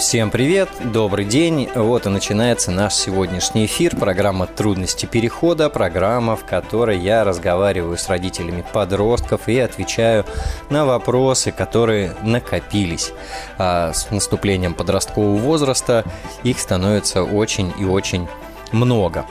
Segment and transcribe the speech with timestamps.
[0.00, 1.68] Всем привет, добрый день.
[1.74, 8.08] Вот и начинается наш сегодняшний эфир, программа «Трудности перехода», программа, в которой я разговариваю с
[8.08, 10.24] родителями подростков и отвечаю
[10.70, 13.12] на вопросы, которые накопились.
[13.58, 16.02] А с наступлением подросткового возраста
[16.44, 18.26] их становится очень и очень
[18.72, 19.26] много.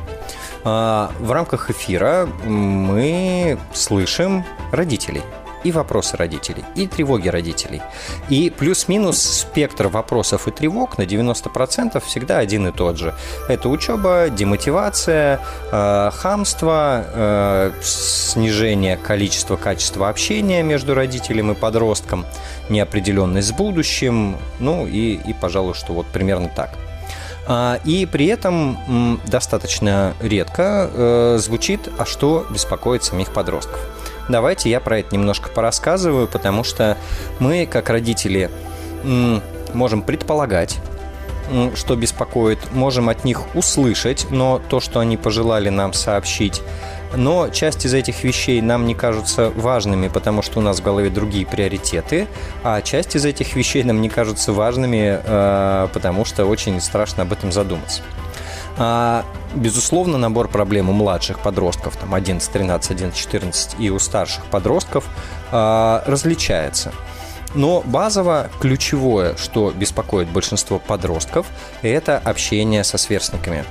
[0.65, 4.43] Э, в рамках эфира мы слышим
[4.73, 5.21] родителей–
[5.63, 7.81] и вопросы родителей, и тревоги родителей.
[8.29, 13.13] И плюс-минус спектр вопросов и тревог на 90% всегда один и тот же.
[13.47, 15.39] Это учеба, демотивация,
[15.71, 22.25] э, хамство, э, снижение количества, качества общения между родителем и подростком,
[22.69, 26.69] неопределенность с будущим, ну и, и пожалуй, что вот примерно так.
[27.51, 33.79] А, и при этом достаточно редко э, звучит, а что беспокоит самих подростков.
[34.29, 36.97] Давайте я про это немножко порассказываю, потому что
[37.39, 38.49] мы, как родители,
[39.73, 40.77] можем предполагать,
[41.75, 46.61] что беспокоит, можем от них услышать, но то, что они пожелали нам сообщить,
[47.15, 51.09] но часть из этих вещей нам не кажутся важными, потому что у нас в голове
[51.09, 52.27] другие приоритеты,
[52.63, 57.33] а часть из этих вещей нам не кажутся важными, э, потому что очень страшно об
[57.33, 58.03] этом задуматься.
[58.77, 59.25] А,
[59.55, 65.05] безусловно, набор проблем у младших подростков, там 11, 13, 11, 14 и у старших подростков
[65.51, 66.91] а, различается.
[67.55, 71.47] Но базово ключевое, что беспокоит большинство подростков,
[71.81, 73.65] это общение со сверстниками.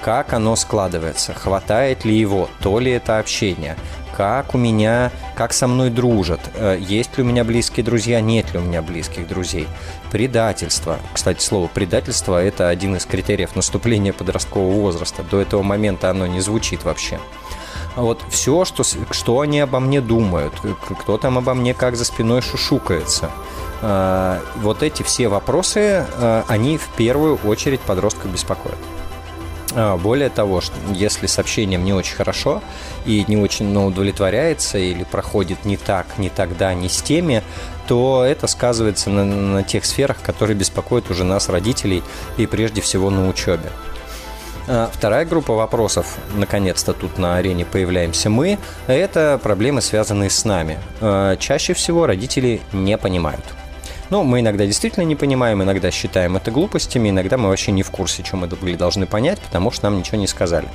[0.00, 3.76] Как оно складывается, хватает ли его, то ли это общение,
[4.18, 8.52] как у меня, как со мной дружат, э, есть ли у меня близкие друзья, нет
[8.52, 9.68] ли у меня близких друзей.
[10.10, 10.98] Предательство.
[11.12, 15.22] Кстати, слово предательство– это один из критериев наступления подросткового возраста.
[15.22, 17.20] До этого момента оно не звучит вообще.
[17.94, 20.52] Вот все, что, что они обо мне думают,
[21.00, 23.30] кто там обо мне как за спиной шушукается.
[23.82, 28.78] Э, вот эти все вопросы, э, они в первую очередь подростка беспокоят.
[29.74, 32.62] А, более того, что если с общением не очень хорошо
[33.04, 37.42] и не очень ну, удовлетворяется или проходит не так, не тогда, не с теми,
[37.86, 42.02] то это сказывается на, на тех сферах, которые беспокоят уже нас, родителей,
[42.36, 43.70] и прежде всего на учебе.
[44.66, 50.78] А, вторая группа вопросов, наконец-то тут на арене появляемся мы, это проблемы, связанные с нами.
[51.00, 53.44] А, чаще всего родители не понимают–
[54.10, 57.90] ну, мы иногда действительно не понимаем, иногда считаем это глупостями, иногда мы вообще не в
[57.90, 60.68] курсе, чем мы были должны понять, потому что нам ничего не сказали.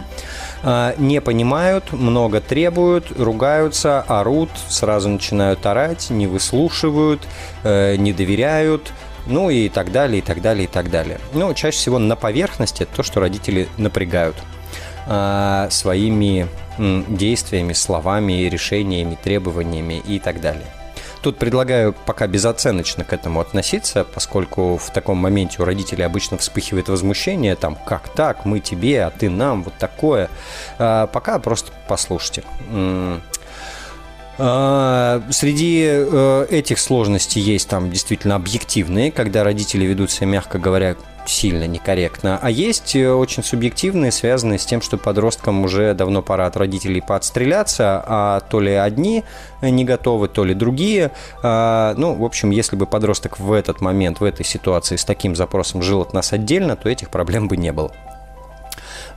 [0.64, 7.22] А, не понимают, много требуют, ругаются, орут, сразу начинают орать, не выслушивают,
[7.64, 8.92] э, не доверяют,
[9.26, 11.20] ну и так далее, и так далее, и так далее.
[11.34, 14.36] Ну, чаще всего на поверхности то, что родители напрягают
[15.08, 20.66] а, своими действиями, словами, решениями, требованиями и так далее.
[21.24, 26.90] Тут предлагаю пока безоценочно к этому относиться, поскольку в таком моменте у родителей обычно вспыхивает
[26.90, 30.30] возмущение, там, как так, мы тебе, а ты нам, вот такое.
[30.80, 32.44] А, пока просто послушайте.
[34.38, 40.98] А, среди э, этих сложностей есть там действительно объективные, когда родители ведут себя, мягко говоря,
[41.26, 42.40] сильно некорректно.
[42.42, 47.02] А есть э, очень субъективные, связанные с тем, что подросткам уже давно пора от родителей
[47.02, 49.24] поотстреляться, а то ли одни
[49.62, 51.12] не готовы, то ли другие.
[51.42, 55.36] А, ну, в общем, если бы подросток в этот момент, в этой ситуации с таким
[55.36, 57.92] запросом жил от нас отдельно, то этих проблем бы не было.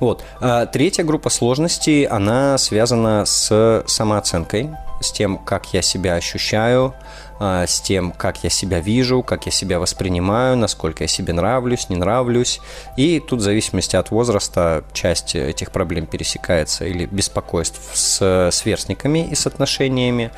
[0.00, 0.24] Вот.
[0.40, 4.70] А третья группа сложностей, она связана с самооценкой,
[5.00, 6.94] с тем, как я себя ощущаю,
[7.38, 11.96] с тем, как я себя вижу, как я себя воспринимаю, насколько я себе нравлюсь, не
[11.96, 12.60] нравлюсь.
[12.96, 19.34] И тут в зависимости от возраста часть этих проблем пересекается или беспокойств с сверстниками и
[19.34, 20.30] с отношениями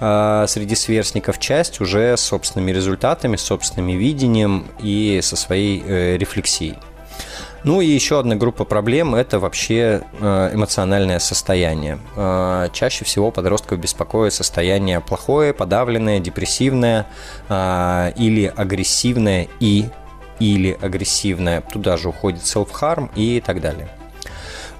[0.00, 6.76] а, среди сверстников, часть уже с собственными результатами, собственным видением и со своей э, рефлексией.
[7.64, 11.98] Ну и еще одна группа проблем– это вообще э, эмоциональное состояние.
[12.14, 17.06] Э, чаще всего подростков беспокоит состояние плохое, подавленное, депрессивное
[17.48, 19.86] э, или агрессивное и
[20.40, 21.62] или агрессивное.
[21.62, 23.88] Туда же уходит self-harm и так далее.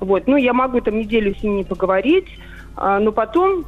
[0.00, 0.26] Вот.
[0.26, 2.28] Ну, я могу там неделю с ним поговорить,
[2.76, 3.64] а, но потом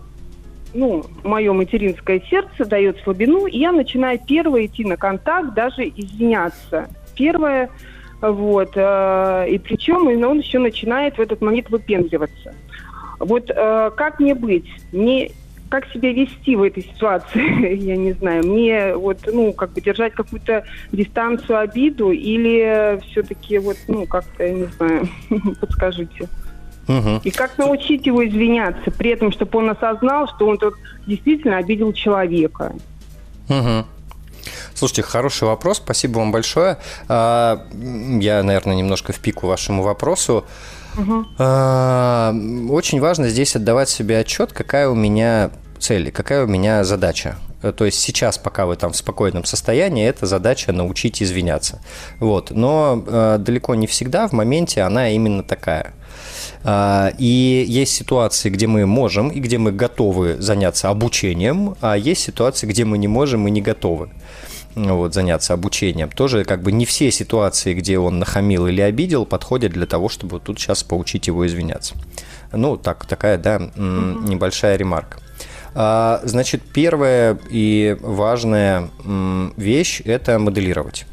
[0.74, 6.88] ну, мое материнское сердце дает слабину, и я начинаю первое идти на контакт, даже извиняться.
[7.14, 7.70] Первое,
[8.20, 12.54] вот, э, и причем он еще начинает в этот момент выпендриваться.
[13.18, 14.68] Вот э, как мне быть?
[14.92, 15.30] Мне
[15.68, 18.46] как себя вести в этой ситуации, я не знаю.
[18.46, 24.52] Мне вот, ну, как бы держать какую-то дистанцию, обиду или все-таки вот, ну, как-то, я
[24.52, 25.08] не знаю,
[25.60, 26.28] подскажите.
[26.88, 27.20] Угу.
[27.24, 30.74] И как научить его извиняться, при этом, чтобы он осознал, что он тут
[31.06, 32.72] действительно обидел человека.
[33.48, 33.86] Угу.
[34.74, 36.78] Слушайте, хороший вопрос, спасибо вам большое.
[37.08, 40.44] А, я, наверное, немножко в пику вашему вопросу.
[40.96, 42.72] Угу.
[42.72, 47.36] Очень важно здесь отдавать себе отчет, какая у меня цель, какая у меня задача.
[47.62, 51.80] Э, то есть сейчас, пока вы там в спокойном состоянии, эта задача научить извиняться.
[52.20, 52.50] Вот.
[52.50, 55.94] Но э, далеко не всегда в моменте она именно такая.
[56.64, 62.22] Э, и есть ситуации, где мы можем и где мы готовы заняться обучением, а есть
[62.22, 64.10] ситуации, где мы не можем и не готовы
[64.76, 66.10] вот, заняться обучением.
[66.10, 70.32] Тоже как бы не все ситуации, где он нахамил или обидел, подходят для того, чтобы
[70.32, 71.94] вот тут сейчас поучить его извиняться.
[72.52, 75.18] Ну, так, такая, да, небольшая ремарка.
[75.74, 78.88] А, значит, первая и важная
[79.56, 81.06] вещь– это моделировать.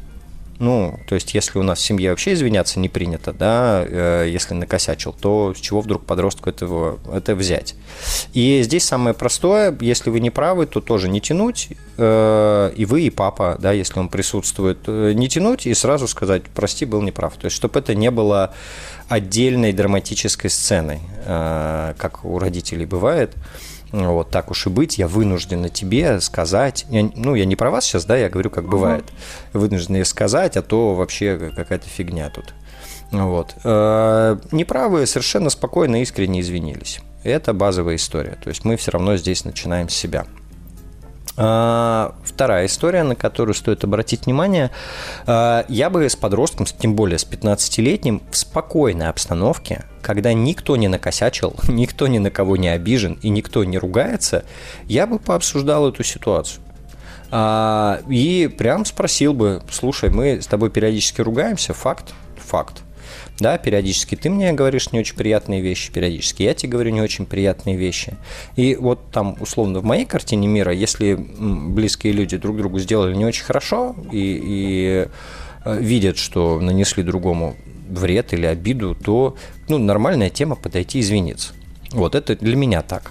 [0.58, 4.54] Ну, то есть, если у нас в семье вообще извиняться не принято, да, э, если
[4.54, 7.74] накосячил, то с чего вдруг подростку этого, это взять?
[8.34, 13.02] И здесь самое простое, если вы не правы, то тоже не тянуть, э, и вы,
[13.02, 17.34] и папа, да, если он присутствует, э, не тянуть и сразу сказать, прости, был неправ.
[17.34, 18.54] То есть, чтобы это не было
[19.08, 23.34] отдельной драматической сценой, как у родителей бывает,
[23.94, 27.84] вот так уж и быть, я вынуждена тебе сказать, я, ну, я не про вас
[27.84, 29.04] сейчас, да, я говорю, как бывает,
[29.52, 32.54] вынуждена сказать, а то вообще какая-то фигня тут.
[33.12, 33.54] Вот.
[33.62, 37.00] Э, неправы совершенно спокойно, искренне извинились.
[37.22, 38.36] Это базовая история.
[38.42, 40.26] То есть мы все равно здесь начинаем с себя.
[41.36, 44.70] А, вторая история, на которую стоит обратить внимание,
[45.26, 50.88] а, я бы с подростком, тем более с 15-летним, в спокойной обстановке, когда никто не
[50.88, 54.44] накосячил, никто ни на кого не обижен и никто не ругается,
[54.84, 56.62] я бы пообсуждал эту ситуацию.
[57.30, 62.82] А, и прям спросил бы, слушай, мы с тобой периодически ругаемся, факт, факт.
[63.40, 67.26] Да, периодически ты мне говоришь не очень приятные вещи, периодически я тебе говорю не очень
[67.26, 68.16] приятные вещи.
[68.54, 73.24] И вот там, условно, в моей картине мира, если близкие люди друг другу сделали не
[73.24, 75.08] очень хорошо и, и
[75.64, 77.56] э, видят, что нанесли другому
[77.90, 79.36] вред или обиду, то
[79.68, 81.54] ну, нормальная тема подойти извиниться.
[81.90, 83.10] Вот это для меня так.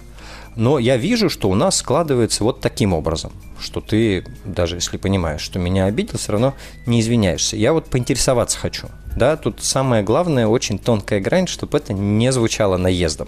[0.56, 5.42] Но я вижу, что у нас складывается вот таким образом, что ты, даже если понимаешь,
[5.42, 6.54] что меня обидел, все равно
[6.86, 7.56] не извиняешься.
[7.56, 12.78] Я вот поинтересоваться хочу– да, тут самое главное, очень тонкая грань, чтобы это не звучало
[12.78, 13.28] наездом.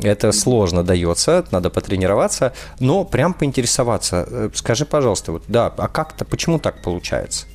[0.00, 4.26] Это сложно дается, надо потренироваться, но прям поинтересоваться.
[4.28, 7.46] Э, скажи, пожалуйста, вот, да, а как-то, почему так получается?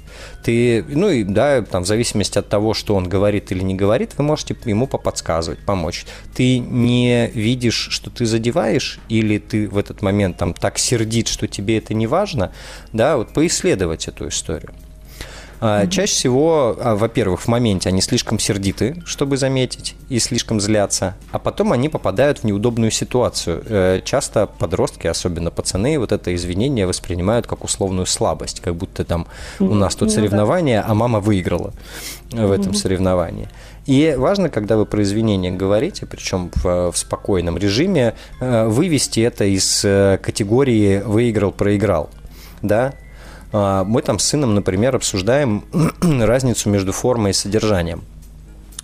[0.43, 4.11] Ты, ну и да, там в зависимости от того, что он говорит или не говорит,
[4.17, 6.05] вы можете ему поподсказывать, помочь.
[6.35, 11.47] Ты не видишь, что ты задеваешь, или ты в этот момент там так сердит, что
[11.47, 12.51] тебе это не важно,
[12.91, 14.73] да, вот поисследовать эту историю.
[15.63, 15.89] Mm-hmm.
[15.91, 21.39] Чаще всего, а, во-первых, в моменте они слишком сердиты, чтобы заметить, и слишком злятся, а
[21.39, 23.63] потом они попадают в неудобную ситуацию.
[23.69, 29.25] Э, часто подростки, особенно пацаны, вот это извинение воспринимают как условную слабость, как будто там
[29.59, 31.71] у нас тут ну соревнование, а мама выиграла
[32.31, 33.47] в этом соревновании.
[33.85, 39.45] И важно, когда вы про извинения говорите, причем в, в спокойном режиме, э, вывести это
[39.45, 42.09] из э, категории выиграл-проиграл.
[42.61, 43.02] Да, а,
[43.53, 45.63] мы там с сыном, например, обсуждаем
[46.01, 48.03] разницу между формой и содержанием.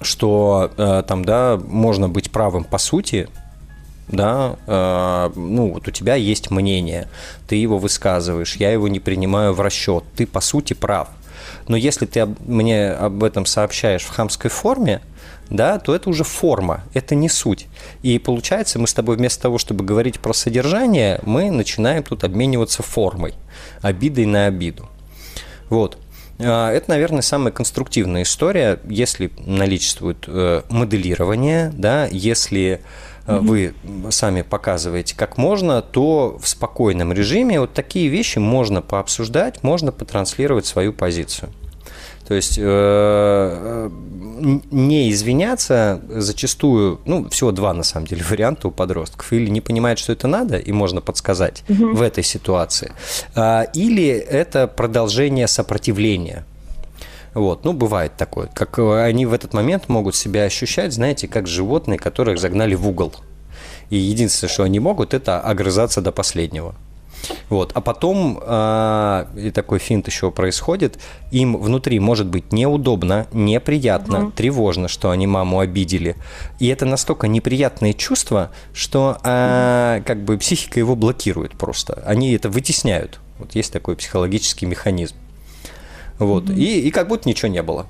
[0.02, 3.28] Что э, там, да, можно быть правым по сути,
[4.08, 7.08] да, э, ну вот у тебя есть мнение,
[7.48, 11.10] ты его высказываешь, я его не принимаю в расчет, ты по сути прав.
[11.68, 15.02] Но если ты мне об этом сообщаешь в хамской форме,
[15.50, 17.68] да, то это уже форма, это не суть.
[18.02, 22.84] И получается, мы с тобой вместо того, чтобы говорить про содержание, мы начинаем тут обмениваться
[22.84, 23.34] формой,
[23.82, 24.88] обидой на обиду.
[25.70, 25.98] Вот.
[26.40, 32.82] А, это, наверное, самая конструктивная история, если наличествует э, моделирование, да, если
[33.26, 33.40] mm-hmm.
[33.40, 33.74] вы
[34.12, 40.66] сами показываете, как можно, то в спокойном режиме вот такие вещи можно пообсуждать, можно потранслировать
[40.66, 41.50] свою позицию.
[42.30, 43.90] То есть э, э,
[44.70, 49.34] не извиняться зачастую, ну, всего два на самом деле варианта у подростков.
[49.34, 51.96] Или не понимают, что это надо, и можно подсказать угу.
[51.96, 52.92] в этой ситуации.
[53.34, 56.46] А, или это продолжение сопротивления.
[57.34, 58.48] Вот, ну, бывает такое.
[58.54, 63.12] Как они в этот момент могут себя ощущать, знаете, как животные, которых загнали в угол.
[63.90, 66.76] И единственное, что они могут, это огрызаться до последнего.
[67.50, 67.72] Вот.
[67.74, 71.00] А потом, э, и такой финт еще происходит,
[71.32, 74.32] им внутри может быть неудобно, неприятно, угу.
[74.32, 76.16] тревожно, что они маму обидели.
[76.60, 82.02] И это настолько неприятные чувства, что э, как бы психика его блокирует просто.
[82.06, 83.20] Они это вытесняют.
[83.40, 85.16] Вот есть такой психологический механизм.
[86.20, 86.50] Вот.
[86.50, 86.54] Угу.
[86.54, 87.88] И, и как будто ничего не было.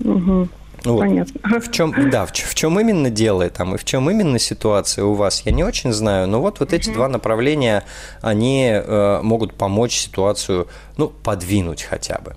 [0.00, 0.48] Угу.
[0.84, 1.00] Вот.
[1.00, 1.60] Понятно.
[1.60, 5.14] В чем, да, в, в чем именно дело там и в чем именно ситуация у
[5.14, 6.96] вас, я не очень знаю, но вот, вот эти угу.
[6.96, 7.84] два направления,
[8.22, 12.34] они э, могут помочь ситуацию, ну, подвинуть хотя бы.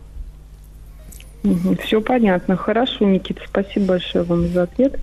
[1.43, 1.77] Угу.
[1.83, 2.55] Все понятно.
[2.55, 4.99] Хорошо, Никита, спасибо большое вам за ответ.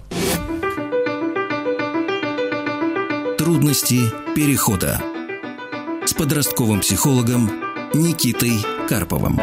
[3.38, 4.00] Трудности
[4.36, 5.00] перехода
[6.06, 7.50] с подростковым психологом
[7.94, 9.40] Никитой Карповым.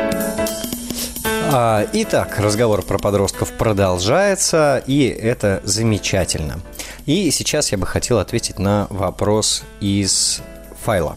[1.53, 6.61] А, итак, разговор про подростков продолжается, и это замечательно.
[7.07, 10.43] И сейчас я бы хотел ответить на вопрос из
[10.85, 11.15] файла.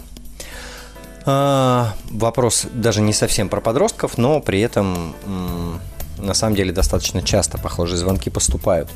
[1.26, 5.16] А, вопрос даже не совсем про подростков, но при этом
[6.18, 8.90] на самом деле достаточно часто похожие звонки поступают.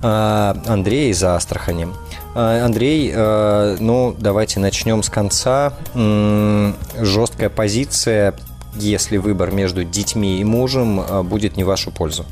[0.00, 1.88] А, Андрей из Астрахани.
[2.34, 5.74] А, Андрей, а, ну, давайте начнем с конца.
[5.94, 8.34] Жесткая позиция
[8.74, 12.24] если выбор между детьми и мужем будет не в вашу пользу.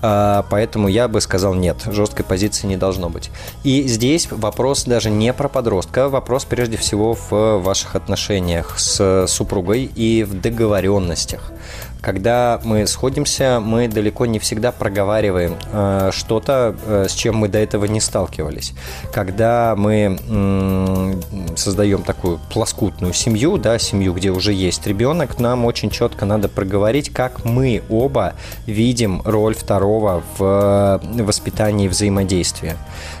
[0.00, 3.30] Поэтому я бы сказал нет, жесткой позиции не должно быть.
[3.64, 9.84] И здесь вопрос даже не про подростка, вопрос прежде всего в ваших отношениях с супругой
[9.84, 11.52] и в договоренностях.
[12.00, 17.58] Когда мы сходимся, мы далеко не всегда проговариваем э, что-то, э, с чем мы до
[17.58, 18.74] этого не сталкивались.
[19.12, 21.14] Когда мы э,
[21.56, 27.10] создаем такую плоскутную семью, да, семью, где уже есть ребенок, нам очень четко надо проговорить,
[27.12, 28.34] как мы оба
[28.66, 32.76] видим роль второго в воспитании взаимодействия.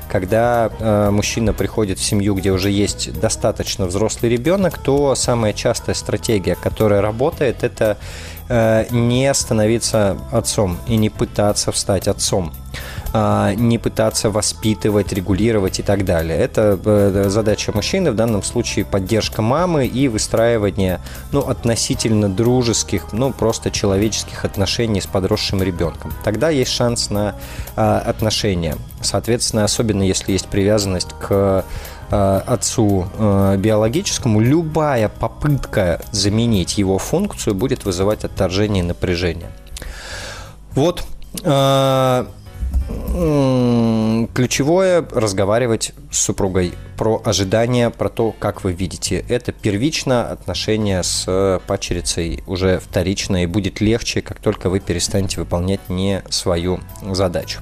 [0.08, 5.94] Когда э, мужчина приходит в семью, где уже есть достаточно взрослый ребенок, то самая частая
[5.96, 12.52] стратегия, которая работает, это э, не становиться отцом и не пытаться стать отцом.
[13.12, 16.38] А, не пытаться воспитывать, регулировать и так далее.
[16.38, 21.00] Это э, задача мужчины, в данном случае поддержка мамы и выстраивание
[21.32, 26.12] ну, относительно дружеских, ну просто человеческих отношений с подросшим ребенком.
[26.24, 27.36] Тогда есть шанс на
[27.74, 28.76] а, отношения.
[29.00, 31.64] Соответственно, особенно если есть привязанность к
[32.10, 33.06] отцу
[33.58, 39.50] биологическому, любая попытка заменить его функцию будет вызывать отторжение и напряжение.
[40.74, 41.04] Вот
[44.34, 49.24] Ключевое– разговаривать с супругой про ожидания, про то, как вы видите.
[49.28, 55.88] Это первично, отношения с пачерицей уже вторично, и будет легче, как только вы перестанете выполнять
[55.88, 57.60] не свою задачу.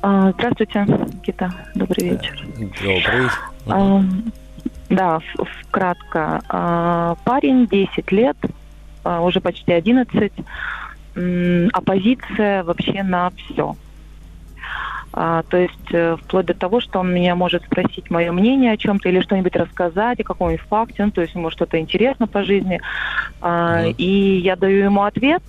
[0.02, 1.52] А, здравствуйте, Никита.
[1.74, 2.46] Добрый вечер.
[2.56, 3.28] Добрый.
[3.66, 4.02] А,
[4.88, 5.20] да,
[5.70, 7.16] кратко.
[7.24, 8.36] Парень 10 лет,
[9.04, 10.32] уже почти 11.
[11.72, 13.74] Оппозиция вообще на все.
[15.20, 18.76] А, то есть э, вплоть до того, что он меня может спросить мое мнение о
[18.76, 22.80] чем-то или что-нибудь рассказать, о каком-нибудь факте, ну, то есть ему что-то интересно по жизни.
[23.40, 23.94] А, mm.
[23.98, 25.42] И я даю ему ответ,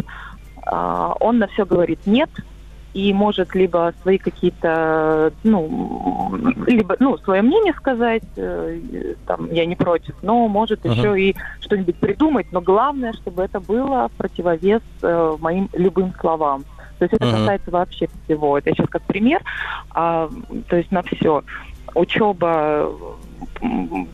[0.66, 2.32] а, он на все говорит нет,
[2.96, 6.36] и может либо свои какие-то, ну,
[6.66, 10.98] либо, ну, свое мнение сказать, э, там, я не против, но может uh-huh.
[10.98, 16.64] еще и что-нибудь придумать, но главное, чтобы это было в противовес э, моим любым словам.
[17.00, 17.32] То есть это uh-huh.
[17.32, 18.58] касается вообще всего.
[18.58, 19.42] Это сейчас как пример,
[19.92, 20.30] а,
[20.68, 21.44] то есть на все.
[21.96, 22.92] Учеба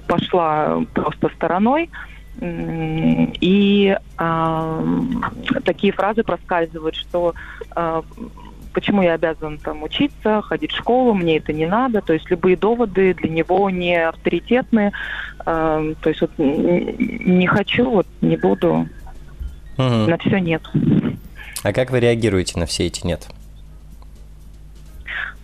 [0.07, 1.89] пошла просто стороной,
[2.41, 4.83] и э,
[5.63, 7.33] такие фразы проскальзывают, что
[7.75, 8.01] э,
[8.73, 12.01] почему я обязан там учиться, ходить в школу, мне это не надо.
[12.01, 14.91] То есть любые доводы для него не авторитетны.
[15.45, 18.87] Э, то есть вот не хочу, вот не буду.
[19.77, 19.83] Угу.
[19.83, 20.61] На все нет.
[21.65, 23.27] А как вы реагируете на все эти нет?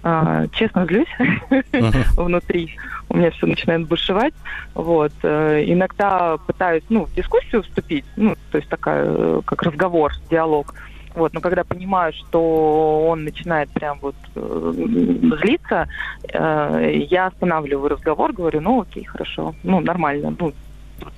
[0.03, 1.07] А, честно злюсь
[2.15, 2.77] внутри.
[3.09, 4.35] У меня все начинает бушевать.
[4.75, 5.11] Вот.
[5.23, 10.75] Э, иногда пытаюсь, ну, в дискуссию вступить, ну, то есть такая, э, как разговор, диалог.
[11.15, 14.73] Вот, но когда понимаю, что он начинает прям вот э,
[15.41, 15.87] злиться,
[16.31, 20.53] э, я останавливаю разговор, говорю, ну окей, хорошо, ну нормально, ну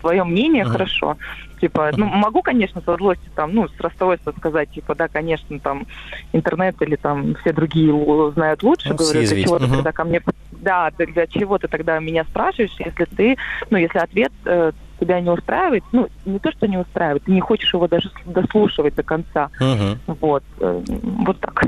[0.02, 0.72] твое мнение, uh-huh.
[0.72, 1.17] хорошо.
[1.60, 5.86] Типа, ну, могу, конечно, со злости там, ну, с расстройства сказать, типа, да, конечно, там,
[6.34, 7.93] интернет или там все другие
[8.34, 12.00] знают лучше, ну, говорю, для чего ты тогда ко мне, да, для чего ты тогда
[12.00, 13.38] меня спрашиваешь, если ты,
[13.69, 17.41] ну, если ответ э, тебя не устраивает, ну, не то, что не устраивает, ты не
[17.41, 19.50] хочешь его даже дослушивать до конца.
[19.62, 19.98] Uh-huh.
[20.19, 20.43] Вот.
[20.60, 21.63] Э, вот так.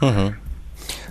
[0.00, 0.32] Uh-huh.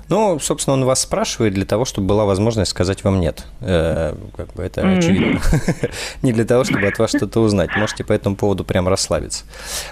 [0.09, 3.45] Ну, собственно, он вас спрашивает для того, чтобы была возможность сказать вам нет.
[3.61, 4.97] Э, как бы это mm.
[4.97, 5.41] очевидно.
[6.21, 7.69] Не для того, чтобы от вас что-то узнать.
[7.75, 9.45] Можете по этому поводу прям расслабиться.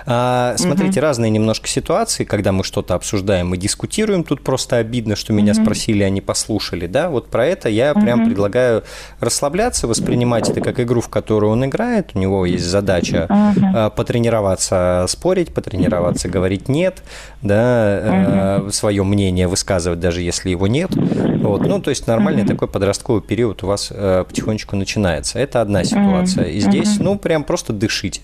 [0.06, 1.04] А, смотрите, mm-hmm.
[1.04, 4.24] разные немножко ситуации, когда мы что-то обсуждаем и дискутируем.
[4.24, 5.64] Тут просто обидно, что меня mm-hmm.
[5.64, 6.88] спросили, а не послушали.
[6.88, 8.02] Да, вот про это я mm-hmm.
[8.02, 8.84] прям предлагаю
[9.20, 12.12] расслабляться, воспринимать это как игру, в которую он играет.
[12.16, 13.92] У него есть задача mm-hmm.
[13.92, 17.02] потренироваться спорить, потренироваться говорить нет,
[17.42, 18.72] да, mm-hmm.
[18.72, 20.92] свое мнение высказывать даже если его нет.
[20.94, 21.66] Вот.
[21.66, 22.48] Ну, то есть нормальный mm-hmm.
[22.48, 25.40] такой подростковый период у вас э, потихонечку начинается.
[25.40, 26.46] Это одна ситуация.
[26.46, 28.22] И здесь, ну, прям просто дышите.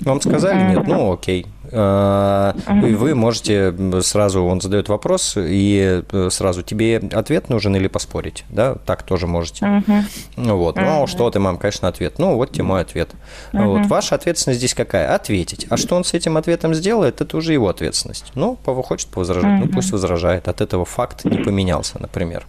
[0.00, 6.62] Вам сказали нет, ну, окей, и вы можете сразу, он задает вопрос, и э, сразу
[6.62, 9.64] тебе ответ нужен или поспорить, да, так тоже можете.
[9.64, 10.04] Uh-huh.
[10.36, 12.18] Вот, ну, что ты, мам, конечно, ответ.
[12.18, 13.10] Ну, вот тебе мой ответ.
[13.52, 13.64] Uh-huh.
[13.66, 15.14] Вот, ваша ответственность здесь какая?
[15.14, 15.66] Ответить.
[15.70, 18.32] А что он с этим ответом сделает, это уже его ответственность.
[18.34, 19.66] Ну, хочет повозражать, uh-huh.
[19.66, 20.48] ну, пусть возражает.
[20.48, 22.46] От этого факт не поменялся, например.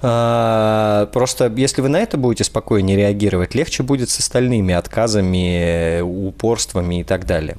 [0.00, 7.00] А, просто если вы на это будете спокойнее реагировать, легче будет с остальными отказами, упорствами
[7.00, 7.56] и так далее.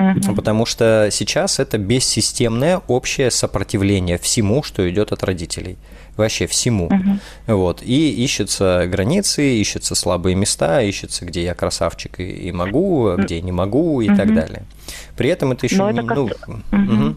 [0.00, 0.34] Угу.
[0.34, 5.76] Потому что сейчас это бессистемное общее сопротивление всему, что идет от родителей.
[6.16, 6.86] Вообще всему.
[6.86, 7.54] Угу.
[7.56, 7.82] Вот.
[7.82, 13.52] И ищутся границы, ищутся слабые места, ищется, где я красавчик и, и могу, где не
[13.52, 14.16] могу и угу.
[14.16, 14.62] так далее.
[15.16, 16.00] При этом это еще Но не.
[16.00, 16.60] Это ну, угу.
[16.72, 17.16] Угу.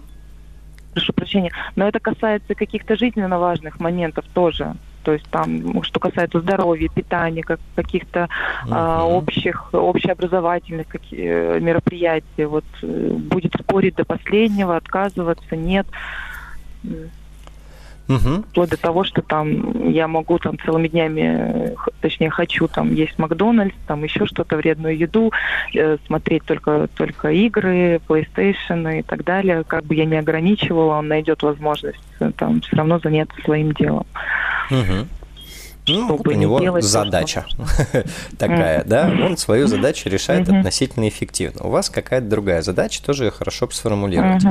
[0.93, 4.75] прошу прощения, но это касается каких-то жизненно важных моментов тоже.
[5.03, 8.29] То есть там, что касается здоровья, питания, как, каких-то
[8.65, 8.69] uh-huh.
[8.71, 15.85] а, общих, общеобразовательных каких, э, мероприятий, вот э, будет спорить до последнего, отказываться, нет.
[18.09, 18.43] Угу.
[18.49, 23.75] Вплоть до того, что там я могу там целыми днями, точнее хочу там есть Макдональдс,
[23.87, 25.31] там еще что-то, вредную еду,
[25.73, 29.63] э, смотреть только, только игры, PlayStation и так далее.
[29.65, 34.05] Как бы я не ограничивала, он найдет возможность э, там все равно заняться своим делом.
[34.69, 35.07] Угу.
[35.87, 37.45] Ну, вот у него задача
[38.37, 41.65] такая, да, он свою задачу решает относительно эффективно.
[41.65, 44.43] У вас какая-то другая задача, тоже ее хорошо сформулировать.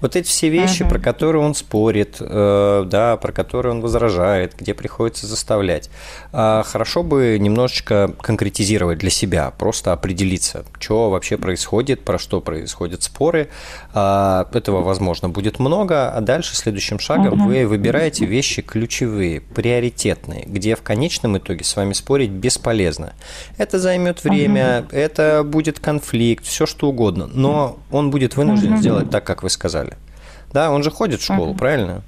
[0.00, 4.74] Вот эти все вещи, про которые он спорит, э, да, про которые он возражает, где
[4.74, 5.90] приходится заставлять,
[6.32, 13.02] а, хорошо бы немножечко конкретизировать для себя, просто определиться, что вообще происходит, про что происходят
[13.02, 13.48] споры.
[13.94, 20.71] А, этого, возможно, будет много, а дальше следующим шагом вы выбираете вещи ключевые, приоритетные, где
[20.76, 23.14] в конечном итоге с вами спорить бесполезно.
[23.58, 24.96] Это займет время, угу.
[24.96, 28.80] это будет конфликт, все что угодно, но он будет вынужден угу.
[28.80, 29.96] сделать так, как вы сказали.
[30.52, 31.58] Да, он же ходит в школу, угу.
[31.58, 32.02] правильно?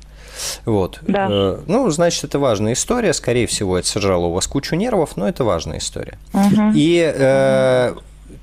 [0.65, 0.99] Вот.
[1.03, 1.29] Да.
[1.31, 3.13] Э, ну, значит, это важная история.
[3.13, 6.19] Скорее всего, это сожрало у вас кучу нервов, но это важная история.
[6.33, 6.73] Угу.
[6.75, 7.95] И э,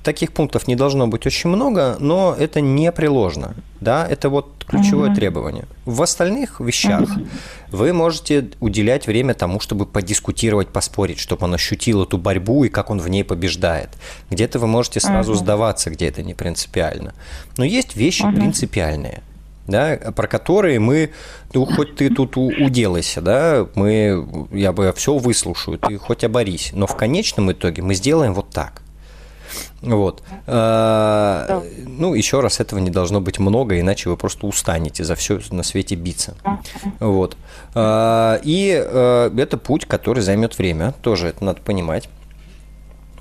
[0.02, 3.54] таких пунктов не должно быть очень много, но это непреложно.
[3.82, 5.16] Да, это вот ключевое угу.
[5.16, 5.64] требование.
[5.84, 7.26] В остальных вещах угу.
[7.72, 12.90] вы можете уделять время тому, чтобы подискутировать, поспорить, чтобы он ощутил эту борьбу и как
[12.90, 13.90] он в ней побеждает.
[14.30, 15.38] Где-то вы можете сразу угу.
[15.40, 17.12] сдаваться, где это не принципиально.
[17.56, 18.36] Но есть вещи угу.
[18.36, 19.22] принципиальные
[19.66, 21.10] да, про которые мы,
[21.54, 26.86] ну, хоть ты тут уделайся, да, мы, я бы все выслушаю, ты хоть оборись, но
[26.86, 28.81] в конечном итоге мы сделаем вот так.
[29.82, 30.22] Вот.
[30.46, 31.62] А, да.
[31.86, 35.62] Ну, еще раз, этого не должно быть много, иначе вы просто устанете за все на
[35.62, 36.36] свете биться.
[37.00, 37.36] Вот.
[37.74, 42.08] А, и а, это путь, который займет время, тоже это надо понимать.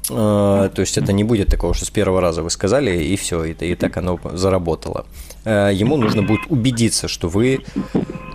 [0.08, 3.54] То есть это не будет такого, что с первого раза вы сказали, и все, и,
[3.54, 5.06] и так оно заработало.
[5.46, 7.60] Ему нужно будет убедиться, что вы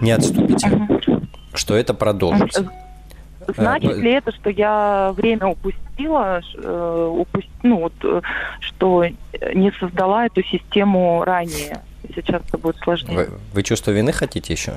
[0.01, 0.89] не отступите,
[1.53, 2.71] что это продолжится.
[3.55, 7.49] Значит э, ли это, что я время упустила, э, упуст...
[7.63, 8.21] ну, вот, э,
[8.61, 9.05] что
[9.55, 11.83] не создала эту систему ранее?
[12.15, 13.17] Сейчас это будет сложнее.
[13.17, 14.75] Вы, вы чувство вины хотите еще?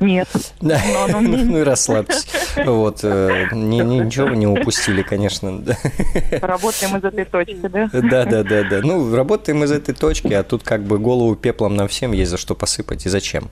[0.00, 0.28] Нет.
[0.60, 0.80] Да.
[1.08, 2.26] Ну и расслабьтесь.
[2.64, 3.00] Вот.
[3.02, 5.62] Э, ничего вы не упустили, конечно.
[6.40, 7.88] Работаем из этой точки, да?
[7.92, 8.80] Да, да, да, да.
[8.82, 12.36] Ну, работаем из этой точки, а тут как бы голову пеплом нам всем есть за
[12.36, 13.50] что посыпать и зачем.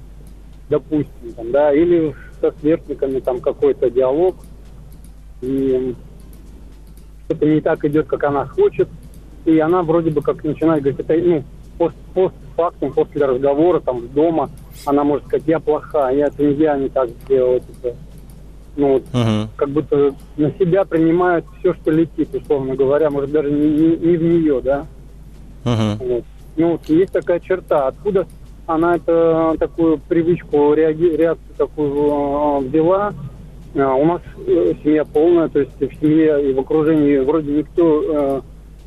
[0.72, 4.36] допустим, там, да, или со сверстниками там какой-то диалог,
[5.42, 5.94] и
[7.26, 8.90] что-то не так идет, как она хочет,
[9.46, 11.44] и она вроде бы как начинает говорить, это, ну,
[11.78, 14.50] пост, постфактум, после разговора там дома,
[14.86, 17.90] она может сказать, я плохая, я это не я не так сделала, типа,
[18.78, 19.48] ну, вот, uh-huh.
[19.58, 24.18] как будто на себя принимают все, что летит, условно говоря, может даже не, не, не
[24.18, 24.86] в нее, да.
[25.66, 25.98] Uh-huh.
[26.00, 26.24] Вот.
[26.56, 27.88] Ну, вот есть такая черта.
[27.88, 28.28] Откуда
[28.68, 33.14] она это такую привычку, реакцию такую э, взяла?
[33.74, 38.04] Э, у нас э, семья полная, то есть в семье и в окружении вроде никто
[38.04, 38.42] э,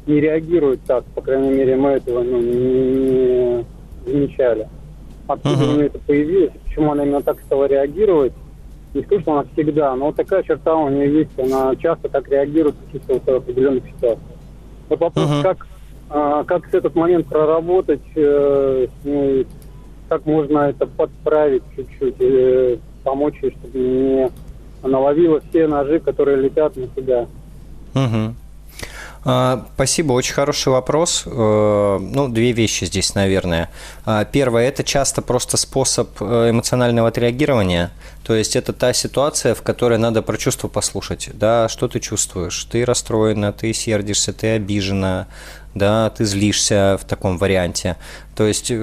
[0.06, 3.64] не реагирует так, по крайней мере, мы этого ну, не,
[4.06, 4.68] замечали.
[5.26, 5.72] Откуда uh-huh.
[5.72, 8.32] у нее это появилось, почему она именно так стала реагировать,
[8.92, 12.28] не скажу, что она всегда, но вот такая черта у нее есть, она часто так
[12.28, 14.28] реагирует в каких-то вот определенных ситуациях.
[14.90, 15.42] Вот вопрос, uh-huh.
[15.42, 15.66] как,
[16.10, 19.44] а, как с этот момент проработать, э, ну,
[20.14, 24.30] как можно это подправить чуть-чуть, э, помочь ей, чтобы не
[24.82, 27.26] она ловила все ножи, которые летят на себя.
[27.94, 28.34] Угу.
[29.74, 31.24] Спасибо, очень хороший вопрос.
[31.26, 33.70] Э, ну, две вещи здесь, наверное.
[34.04, 37.90] А, первое– это часто просто способ э, эмоционального отреагирования.
[38.22, 41.30] То есть это та ситуация, в которой надо про чувства послушать.
[41.32, 42.64] Да, что ты чувствуешь?
[42.64, 45.26] Ты расстроена, ты сердишься, ты обижена,
[45.74, 47.96] да, ты злишься в таком варианте.
[48.36, 48.74] То есть э,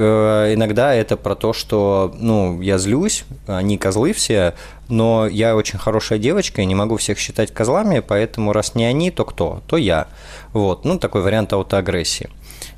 [0.53, 4.53] иногда это про то, что, ну, я злюсь, они козлы все,
[4.87, 9.11] но я очень хорошая девочка и не могу всех считать козлами, поэтому раз не они,
[9.11, 9.61] то кто?
[9.67, 10.07] То я.
[10.53, 12.29] Вот, ну, такой вариант аутоагрессии.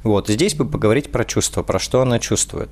[0.03, 2.69] Вот, здесь бы поговорить про чувства, про что она чувствует.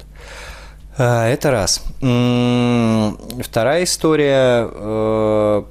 [0.98, 1.84] Это раз.
[2.00, 5.64] Вторая история э,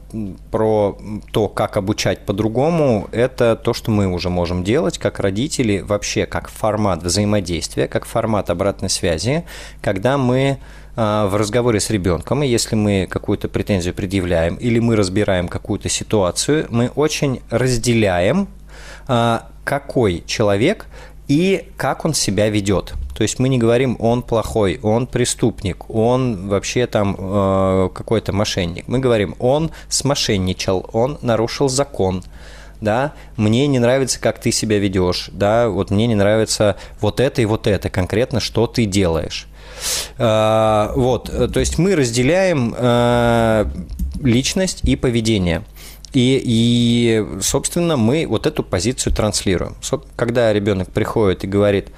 [0.50, 0.98] про
[1.32, 6.48] то, как обучать по-другому, это то, что мы уже можем делать как родители, вообще как
[6.48, 9.44] формат взаимодействия, как формат обратной связи,
[9.82, 10.58] когда мы
[10.96, 15.88] а, в разговоре с ребенком, и если мы какую-то претензию предъявляем или мы разбираем какую-то
[15.88, 18.48] ситуацию, мы очень разделяем,
[19.06, 20.86] а, какой человек
[21.28, 22.94] и как он себя ведет.
[23.20, 28.88] То есть мы не говорим, он плохой, он преступник, он вообще там э, какой-то мошенник.
[28.88, 32.24] Мы говорим, он смошенничал, он нарушил закон,
[32.80, 37.42] да, мне не нравится, как ты себя ведешь, да, вот мне не нравится вот это
[37.42, 39.48] и вот это конкретно, что ты делаешь.
[40.16, 43.66] Э, вот, то есть мы разделяем э,
[44.22, 45.62] личность и поведение.
[46.14, 49.76] И, и, собственно, мы вот эту позицию транслируем.
[50.16, 51.88] Когда ребенок приходит и говорит,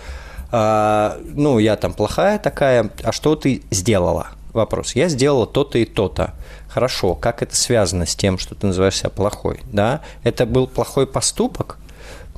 [0.53, 4.29] а, ну, я там плохая такая, а что ты сделала?
[4.53, 4.95] Вопрос.
[4.95, 6.35] Я сделала то-то и то-то.
[6.69, 9.61] Хорошо, как это связано с тем, что ты называешь себя плохой?
[9.73, 10.03] Да?
[10.25, 11.79] Это был плохой поступок?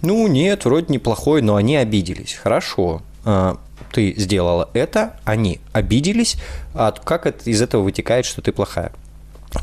[0.01, 2.35] Ну, нет, вроде неплохой, но они обиделись.
[2.35, 3.59] Хорошо, а,
[3.93, 6.37] ты сделала это, они обиделись,
[6.73, 8.93] а как это, из этого вытекает, что ты плохая?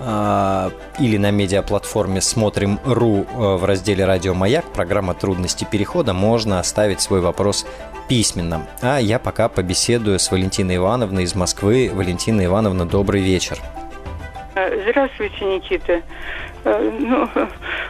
[0.00, 7.66] или на медиаплатформе «Смотрим.ру» в разделе «Радио Маяк» программа «Трудности перехода» можно оставить свой вопрос
[8.08, 8.66] письменно.
[8.82, 11.90] А я пока побеседую с Валентиной Ивановной из Москвы.
[11.94, 13.58] Валентина Ивановна, добрый вечер.
[14.68, 16.02] Здравствуйте, Никита.
[16.64, 17.28] Э, ну,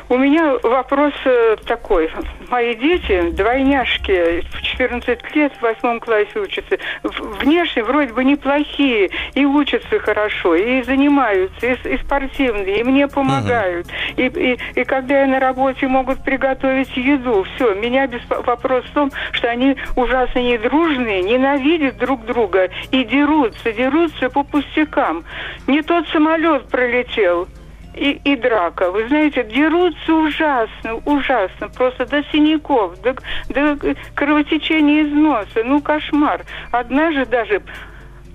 [0.09, 2.11] у меня вопрос э, такой.
[2.49, 6.79] Мои дети, двойняшки, в 14 лет в восьмом классе учатся.
[7.03, 13.87] Внешне вроде бы неплохие, и учатся хорошо, и занимаются, и, и спортивные, и мне помогают.
[14.17, 14.33] Uh-huh.
[14.35, 18.93] И, и, и когда я на работе могут приготовить еду, все, меня без вопрос в
[18.93, 25.25] том, что они ужасно недружные, ненавидят друг друга и дерутся, дерутся по пустякам.
[25.67, 27.49] Не тот самолет пролетел,
[27.95, 28.91] и, и драка.
[28.91, 33.17] Вы знаете, дерутся ужасно, ужасно, просто до синяков, до,
[33.49, 35.65] до кровотечения из носа.
[35.65, 36.45] Ну, кошмар.
[36.71, 37.63] Однажды даже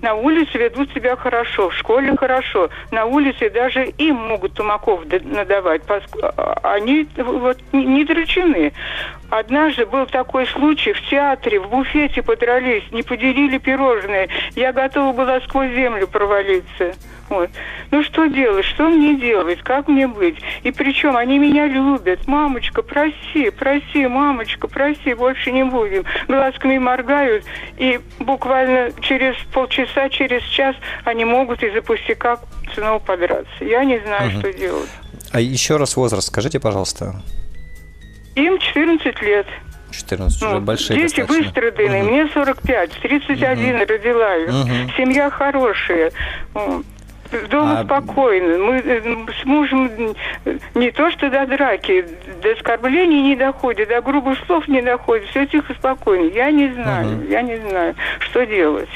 [0.02, 2.68] на улице ведут себя хорошо, в школе хорошо.
[2.90, 5.82] На улице даже им могут тумаков надавать.
[5.88, 8.72] А, они вот не дрочены.
[9.30, 14.28] Однажды был такой случай, в театре, в буфете подрались, не поделили пирожные.
[14.54, 16.94] Я готова была сквозь землю провалиться.
[17.28, 17.50] Вот.
[17.90, 18.64] Ну что делать?
[18.64, 19.60] Что мне делать?
[19.62, 20.36] Как мне быть?
[20.62, 22.26] И причем они меня любят.
[22.26, 26.04] Мамочка, проси, проси, мамочка, проси, больше не будем.
[26.28, 27.44] Глазками моргают,
[27.76, 32.38] и буквально через полчаса, через час они могут из-за пустяка
[32.74, 33.64] снова подраться.
[33.64, 34.38] Я не знаю, угу.
[34.38, 34.90] что делать.
[35.32, 37.22] А еще раз возраст скажите, пожалуйста.
[38.34, 39.46] Им 14 лет.
[39.90, 41.44] 14 ну, уже большие Дети достаточно.
[41.44, 42.10] выстраданные, угу.
[42.10, 43.86] мне 45, 31 угу.
[43.86, 44.92] родила Угу.
[44.96, 46.12] Семья хорошая.
[47.50, 47.84] Дома а...
[47.84, 48.58] спокойно.
[48.58, 50.14] Мы э, с мужем
[50.74, 52.06] не то что до драки,
[52.42, 55.28] до оскорблений не доходит, до грубых слов не доходит.
[55.30, 56.30] Все тихо, спокойно.
[56.30, 57.26] Я не знаю, угу.
[57.28, 58.90] я не знаю, что делать.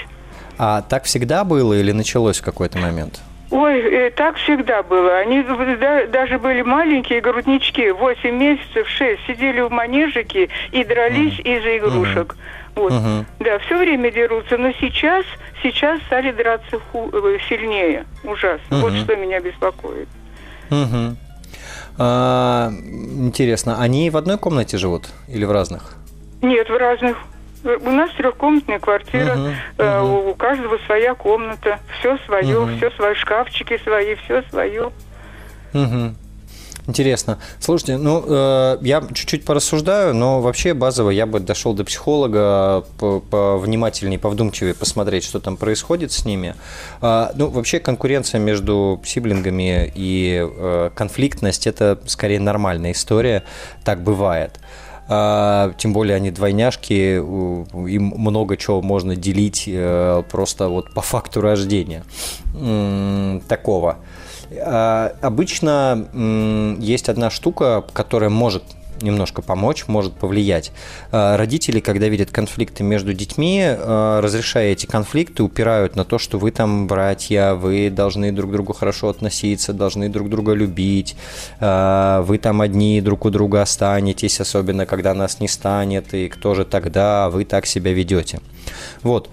[0.58, 3.20] А так всегда было или началось в какой-то момент?
[3.50, 5.18] Ой, э, так всегда было.
[5.18, 11.42] Они да, даже были маленькие груднички, 8 месяцев, 6, сидели в манежике и дрались mm.
[11.42, 12.34] из-за игрушек.
[12.34, 12.59] Mm.
[12.76, 12.92] Вот.
[12.92, 13.24] Mm-hmm.
[13.40, 15.24] Да, все время дерутся, но сейчас,
[15.62, 18.06] сейчас стали драться ху- э, сильнее.
[18.24, 18.74] Ужасно.
[18.74, 18.80] Mm-hmm.
[18.80, 20.08] Вот что меня беспокоит.
[20.70, 21.16] Mm-hmm.
[21.98, 25.96] А, интересно, они в одной комнате живут или в разных?
[26.40, 27.18] Нет, в разных.
[27.62, 30.30] У нас трехкомнатная квартира, uh-huh, uh-huh.
[30.30, 32.76] у каждого своя комната, все свое, uh-huh.
[32.78, 34.90] все свои шкафчики свои, все свое.
[35.74, 36.14] Uh-huh.
[36.90, 37.38] Интересно.
[37.60, 44.18] Слушайте, ну, э, я чуть-чуть порассуждаю, но вообще базово я бы дошел до психолога повнимательнее,
[44.18, 46.56] повдумчивее посмотреть, что там происходит с ними.
[47.00, 53.44] Э, ну, вообще конкуренция между сиблингами и э, конфликтность– это скорее нормальная история,
[53.84, 54.58] так бывает.
[55.06, 61.40] А, тем более они двойняшки, им много чего можно делить э, просто вот по факту
[61.40, 62.02] рождения
[63.48, 63.98] такого.
[64.58, 66.08] А, обычно
[66.80, 68.62] есть одна штука, которая может
[69.02, 70.72] немножко помочь, может повлиять.
[71.10, 76.38] А, родители, когда видят конфликты между детьми, а, разрешая эти конфликты, упирают на то, что
[76.38, 81.16] вы там братья, вы должны друг к другу хорошо относиться, должны друг друга любить,
[81.60, 86.64] вы там одни друг у друга останетесь, особенно когда нас не станет, и кто же
[86.64, 88.40] тогда, вы так себя ведете.
[89.02, 89.30] Вот.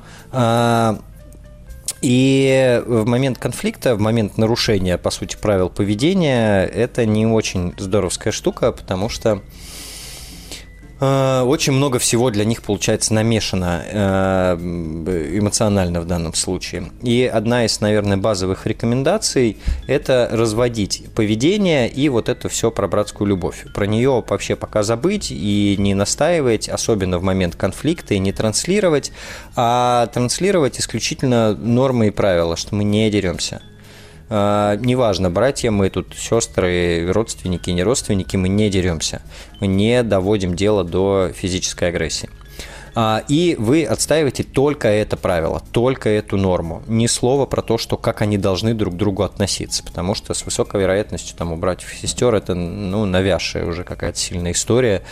[2.01, 8.31] И в момент конфликта, в момент нарушения, по сути, правил поведения, это не очень здоровская
[8.31, 9.41] штука, потому что
[10.99, 14.57] очень много всего для них получается намешано э,
[15.33, 16.91] эмоционально в данном случае.
[17.03, 19.57] И одна из, наверное, базовых рекомендаций–
[19.88, 23.65] это разводить поведение и вот это все про братскую любовь.
[23.75, 29.12] Про нее вообще пока забыть и не настаивать, особенно в момент конфликта, и не транслировать,
[29.55, 33.62] а транслировать исключительно нормы и правила, что мы не деремся.
[34.29, 39.21] А, неважно, братья мы тут, сестры, родственники, не родственники, мы не деремся.
[39.59, 42.29] Мы не доводим дело до физической агрессии.
[42.99, 46.81] А, и вы отстаиваете только это правило, только эту норму.
[46.87, 49.83] Ни слова про то, что как они должны друг к другу относиться.
[49.83, 54.17] Потому что с высокой вероятностью там, у братьев и сестер это ну, навязшая уже какая-то
[54.17, 55.03] сильная история.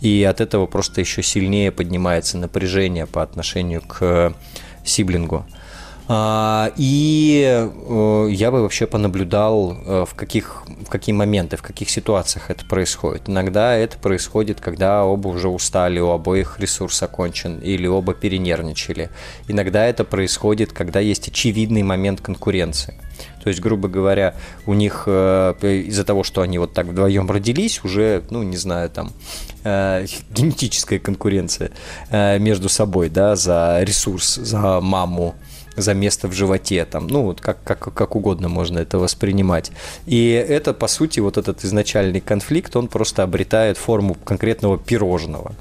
[0.00, 4.32] И от этого просто еще сильнее поднимается напряжение по отношению к
[4.82, 5.44] сиблингу.
[6.06, 11.88] А, и э, я бы вообще понаблюдал, э, в, каких, в какие моменты, в каких
[11.88, 13.22] ситуациях это происходит.
[13.26, 19.08] Иногда это происходит, когда оба уже устали, у обоих ресурс окончен, или оба перенервничали.
[19.48, 22.94] Иногда это происходит, когда есть очевидный момент конкуренции.
[23.42, 24.34] То есть, грубо говоря,
[24.66, 25.54] у них э,
[25.86, 29.12] из-за того, что они вот так вдвоем родились, уже, ну, не знаю, там,
[29.64, 31.70] генетическая конкуренция
[32.10, 35.34] между собой, да, за ресурс, за маму,
[35.76, 39.72] за место в животе, там, ну, вот как, как, как угодно можно это воспринимать.
[40.06, 45.54] И это, по сути, вот этот изначальный конфликт, он просто обретает форму конкретного пирожного.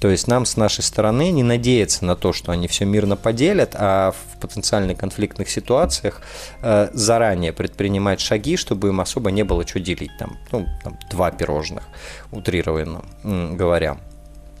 [0.00, 3.72] То есть нам с нашей стороны не надеяться на то, что они все мирно поделят,
[3.74, 6.22] а в потенциально конфликтных ситуациях
[6.62, 10.12] э, заранее предпринимать шаги, чтобы им особо не было что делить.
[10.18, 11.84] Там, ну, там два пирожных,
[12.32, 13.98] утрированно говоря.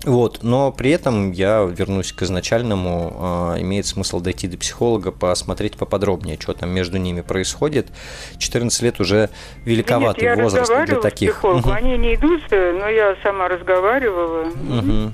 [0.04, 3.54] Вот, но при этом я вернусь к изначальному.
[3.54, 7.88] Э, имеет смысл дойти до психолога, посмотреть поподробнее, что там между ними происходит.
[8.38, 9.28] 14 лет уже
[9.64, 11.44] великоватый Нет, возраст для таких.
[11.44, 11.70] Угу.
[11.70, 14.46] Они не идут, но я сама разговаривала.
[14.46, 15.12] Угу.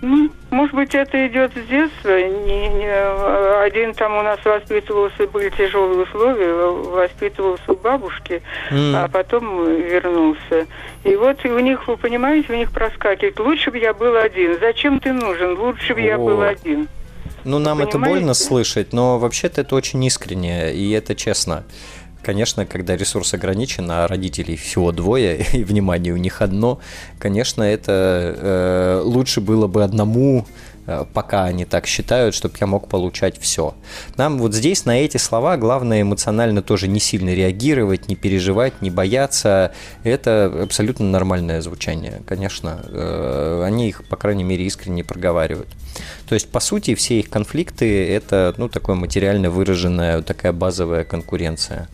[0.00, 2.20] Ну, может быть, это идет с детства.
[2.20, 8.94] Не, не, один там у нас воспитывался, были тяжелые условия, воспитывался у бабушки, mm.
[8.94, 10.66] а потом вернулся.
[11.02, 13.40] И вот у них, вы понимаете, у них проскакивает.
[13.40, 14.58] Лучше бы я был один.
[14.60, 15.58] Зачем ты нужен?
[15.58, 16.88] Лучше бы я был один.
[17.44, 17.98] Ну, нам Понимаете?
[17.98, 21.64] это больно слышать, но вообще-то это очень искренне, и это честно.
[22.28, 26.78] Конечно, когда ресурс ограничен, а родителей всего двое, и внимание у них одно,
[27.18, 30.44] конечно, это э, лучше было бы одному
[30.86, 33.74] э, пока они так считают, чтобы я мог получать все.
[34.18, 38.90] Нам вот здесь на эти слова главное эмоционально тоже не сильно реагировать, не переживать, не
[38.90, 39.72] бояться.
[40.04, 42.84] Это абсолютно нормальное звучание, конечно.
[42.88, 45.70] Э, они их, по крайней мере, искренне проговаривают.
[46.28, 51.88] То есть, по сути, все их конфликты– это ну, такое материально выраженная, такая базовая конкуренция.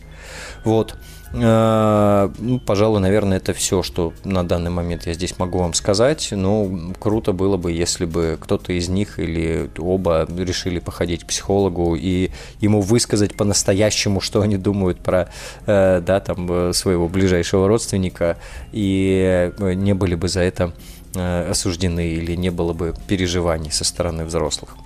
[0.65, 0.95] Вот.
[1.37, 6.29] А, ну, пожалуй, наверное, это все, что на данный момент я здесь могу вам сказать.
[6.31, 11.95] Ну, круто было бы, если бы кто-то из них или оба решили походить к психологу
[11.95, 15.29] и ему высказать по-настоящему, что они думают про,
[15.65, 18.37] э, да, там, своего ближайшего родственника,
[18.71, 20.73] и не были бы за это
[21.15, 24.77] э, осуждены или не было бы переживаний со стороны взрослых.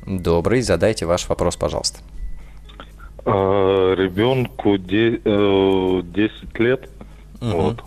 [0.08, 0.62] Добрый.
[0.62, 2.00] Задайте ваш вопрос, пожалуйста.
[3.24, 6.02] А, ребенку 10 э,
[6.56, 6.90] лет.
[7.40, 7.52] Угу.
[7.52, 7.84] Вот.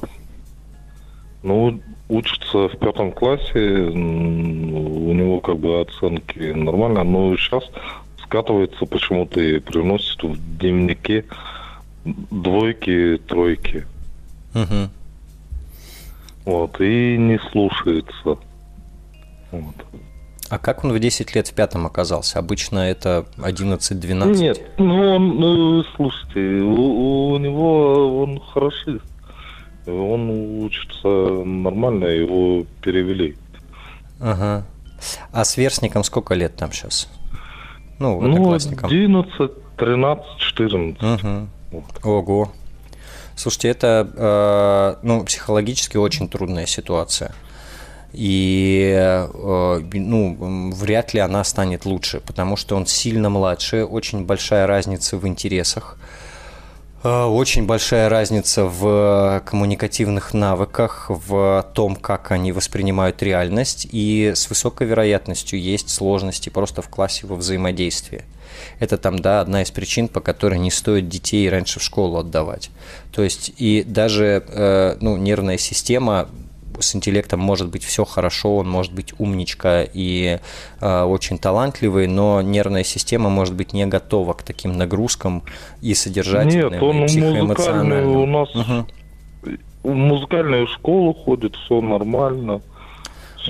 [1.42, 7.64] Ну, учится в пятом классе, у него как бы оценки нормально, но сейчас
[8.22, 11.24] скатывается почему-то и приносит в дневнике
[12.04, 13.86] двойки, тройки.
[14.54, 14.90] Угу.
[16.44, 18.38] Вот, и не слушается.
[19.50, 19.74] Вот.
[20.48, 22.38] А как он в 10 лет в пятом оказался?
[22.38, 24.34] Обычно это 11-12?
[24.36, 29.04] Нет, ну он, ну, слушайте, у, у него он хорошист.
[29.86, 33.36] Он учится нормально, его перевели.
[34.20, 34.64] Ага.
[35.32, 37.08] А сверстникам сколько лет там сейчас?
[37.98, 41.02] Ну, ну 11, 13, 14.
[41.02, 41.48] Угу.
[41.72, 42.04] Вот.
[42.04, 42.52] Ого.
[43.34, 47.34] Слушайте, это э, ну, психологически очень трудная ситуация.
[48.12, 54.66] И э, ну, вряд ли она станет лучше, потому что он сильно младше, очень большая
[54.66, 55.96] разница в интересах.
[57.04, 64.48] Э, очень большая разница в коммуникативных навыках, в том, как они воспринимают реальность, и с
[64.48, 68.24] высокой вероятностью есть сложности просто в классе во взаимодействии.
[68.78, 72.70] Это там, да, одна из причин, по которой не стоит детей раньше в школу отдавать.
[73.10, 76.28] То есть и даже э, ну, нервная система
[76.82, 80.38] с интеллектом может быть все хорошо, он может быть умничка и
[80.80, 85.42] э, очень талантливый, но нервная система может быть не готова к таким нагрузкам
[85.80, 88.16] и содержательным, Нет, он и психоэмоциональным.
[88.16, 88.86] У нас угу.
[89.82, 92.60] в музыкальную школу ходит, все нормально.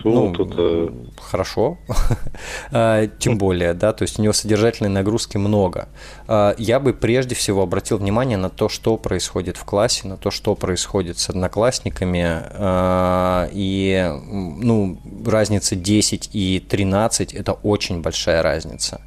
[0.05, 0.93] Ну, вот это...
[1.21, 1.79] Хорошо,
[2.71, 5.89] а, тем более, да, то есть у него содержательной нагрузки много.
[6.27, 10.31] А, я бы прежде всего обратил внимание на то, что происходит в классе, на то,
[10.31, 12.43] что происходит с одноклассниками,
[13.53, 19.01] и, ну, разница 10 и 13– это очень большая разница.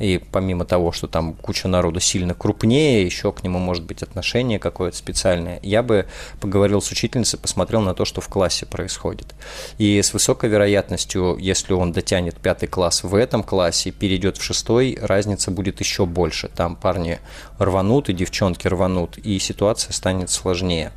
[0.00, 4.58] И помимо того, что там куча народу сильно крупнее, еще к нему может быть отношение
[4.58, 6.06] какое-то специальное, я бы
[6.40, 9.34] поговорил с учительницей, посмотрел на то, что в классе происходит.
[9.78, 14.98] И с высокой вероятностью, если он дотянет пятый класс в этом классе, перейдет в шестой,
[15.00, 16.48] разница будет еще больше.
[16.48, 17.18] Там парни
[17.58, 20.92] рванут и девчонки рванут, и ситуация станет сложнее.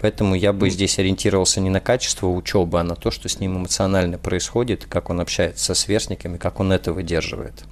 [0.00, 3.58] Поэтому я бы здесь ориентировался не на качество учебы, а на то, что с ним
[3.58, 7.64] эмоционально происходит, как он общается со сверстниками, как он это выдерживает.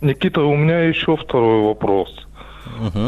[0.00, 2.26] Никита, у меня еще второй вопрос.
[2.78, 3.00] Угу.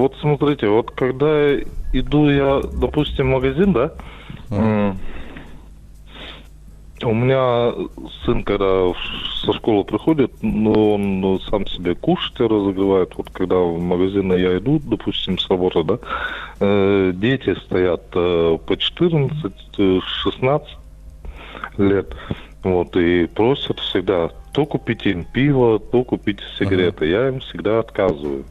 [0.00, 1.56] Вот смотрите, вот когда
[1.92, 3.92] иду я, допустим, в магазин, да,
[4.50, 4.96] угу.
[7.02, 7.72] у меня
[8.24, 8.92] сын, когда
[9.44, 13.14] со школы приходит, ну, он сам себе кушать разогревает.
[13.16, 15.98] Вот когда в магазин я иду, допустим, с работы, да,
[16.60, 20.62] э, дети стоят э, по 14-16
[21.78, 22.14] лет,
[22.62, 27.04] вот, и просят всегда то купить им пиво, то купить сигареты.
[27.04, 27.10] Uh-huh.
[27.10, 28.44] Я им всегда отказываю.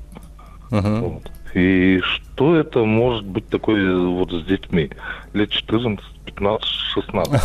[0.72, 1.02] Uh-huh.
[1.02, 1.32] Вот.
[1.54, 4.90] И что это может быть такое вот с детьми?
[5.34, 7.42] Лет 14, 15, 16.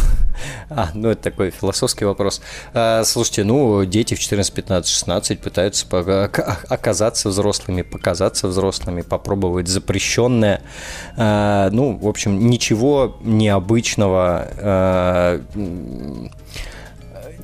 [0.70, 2.40] А, ну это такой философский вопрос.
[2.72, 5.84] А, слушайте, ну дети в 14, 15, 16 пытаются
[6.68, 10.62] оказаться взрослыми, показаться взрослыми, попробовать запрещенное.
[11.16, 15.40] А, ну, в общем, ничего необычного а,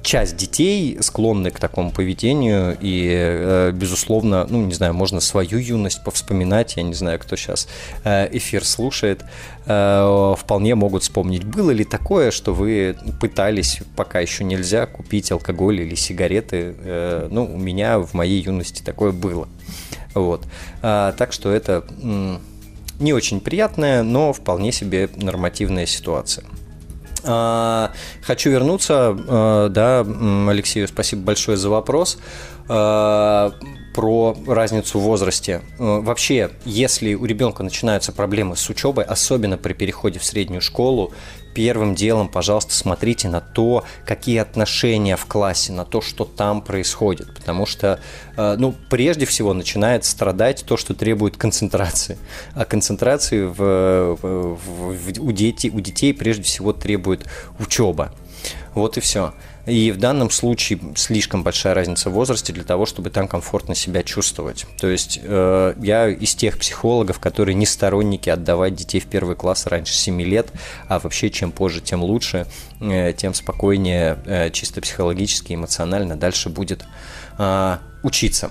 [0.02, 6.02] часть детей склонны к такому поведению, и, э, безусловно, ну, не знаю, можно свою юность
[6.04, 7.68] повспоминать, я не знаю, кто сейчас
[8.04, 9.24] э, эфир слушает,
[9.66, 15.80] э, вполне могут вспомнить, было ли такое, что вы пытались, пока еще нельзя, купить алкоголь
[15.80, 16.74] или сигареты,
[17.30, 19.48] ну, у меня в моей юности такое было,
[20.14, 20.44] вот,
[20.80, 21.84] так что это
[23.00, 26.44] не очень приятная, но вполне себе нормативная ситуация.
[27.24, 27.92] А,
[28.22, 30.00] хочу вернуться, а, да,
[30.50, 32.18] Алексею, спасибо большое за вопрос.
[32.68, 33.52] А,
[33.94, 35.62] про разницу в возрасте.
[35.78, 41.12] Вообще, если у ребенка начинаются проблемы с учебой, особенно при переходе в среднюю школу,
[41.58, 47.34] первым делом, пожалуйста, смотрите на то, какие отношения в классе, на то, что там происходит.
[47.34, 47.98] Потому что,
[48.36, 52.16] э, ну, прежде всего начинает страдать то, что требует концентрации.
[52.54, 57.26] А концентрации в, в, в, у, детей, у детей прежде всего требует
[57.58, 58.14] учеба.
[58.74, 59.34] Вот и все.
[59.68, 64.02] И в данном случае слишком большая разница в возрасте для того, чтобы там комфортно себя
[64.02, 64.64] чувствовать.
[64.80, 69.66] То есть э, я из тех психологов, которые не сторонники отдавать детей в первый класс
[69.66, 70.50] раньше 7 лет,
[70.88, 72.46] а вообще чем позже, тем лучше,
[72.80, 76.84] э, тем спокойнее, э, чисто психологически, эмоционально дальше будет
[78.02, 78.50] учиться.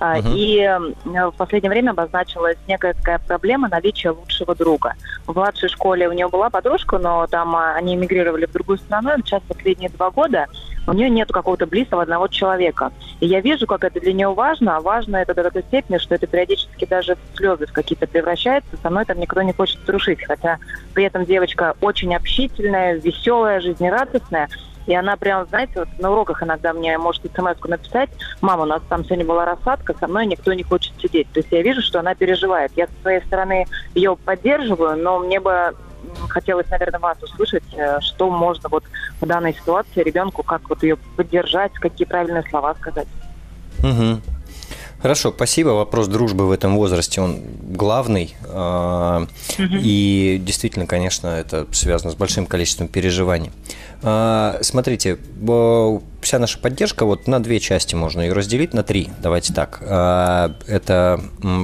[0.00, 0.32] Uh-huh.
[0.34, 0.66] И
[1.04, 4.94] в последнее время обозначилась некая такая проблема наличия лучшего друга.
[5.26, 9.10] В младшей школе у нее была подружка, но там а, они эмигрировали в другую страну,
[9.10, 10.46] и сейчас последние два года
[10.86, 12.92] у нее нет какого-то близкого одного человека.
[13.20, 16.14] И я вижу, как это для нее важно, а важно это до такой степени, что
[16.14, 18.70] это периодически даже в слезы в какие-то превращается.
[18.82, 20.58] Со мной там никто не хочет дружить, хотя
[20.94, 24.48] при этом девочка очень общительная, веселая, жизнерадостная.
[24.90, 28.10] И она прям, знаете, вот на уроках иногда мне может смс написать,
[28.40, 31.30] мама, у нас там сегодня была рассадка, со мной никто не хочет сидеть.
[31.32, 32.72] То есть я вижу, что она переживает.
[32.74, 35.76] Я со своей стороны ее поддерживаю, но мне бы
[36.28, 38.82] хотелось, наверное, вас услышать, э, что можно вот
[39.20, 43.06] в данной ситуации ребенку, как вот ее поддержать, какие правильные слова сказать.
[43.84, 44.20] Угу.
[45.02, 45.68] Хорошо, спасибо.
[45.68, 48.34] Вопрос дружбы в этом возрасте, он главный.
[48.42, 49.28] Угу.
[49.58, 53.50] И действительно, конечно, это связано с большим количеством переживаний.
[54.02, 55.18] А, смотрите,
[56.20, 59.78] вся наша поддержка, вот на две части можно ее разделить, на три, давайте так.
[59.82, 61.20] А, это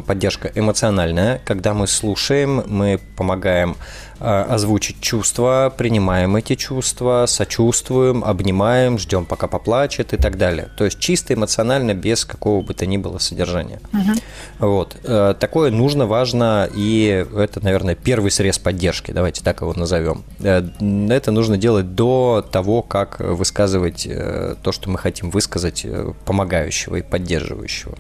[0.07, 3.77] поддержка эмоциональная, когда мы слушаем, мы помогаем
[4.19, 10.69] а, озвучить чувства, принимаем эти чувства, сочувствуем, обнимаем, ждем, пока поплачет и так далее.
[10.77, 13.81] То есть чисто эмоционально, без какого бы то ни было содержания.
[13.93, 14.67] Угу.
[14.67, 14.97] Вот.
[15.39, 20.25] Такое нужно, важно, и это, наверное, первый срез поддержки, давайте так его назовем.
[20.41, 20.67] Э,
[21.11, 26.97] это нужно делать до того, как высказывать э, то, что мы хотим высказать, э, помогающего
[26.97, 27.97] и поддерживающего.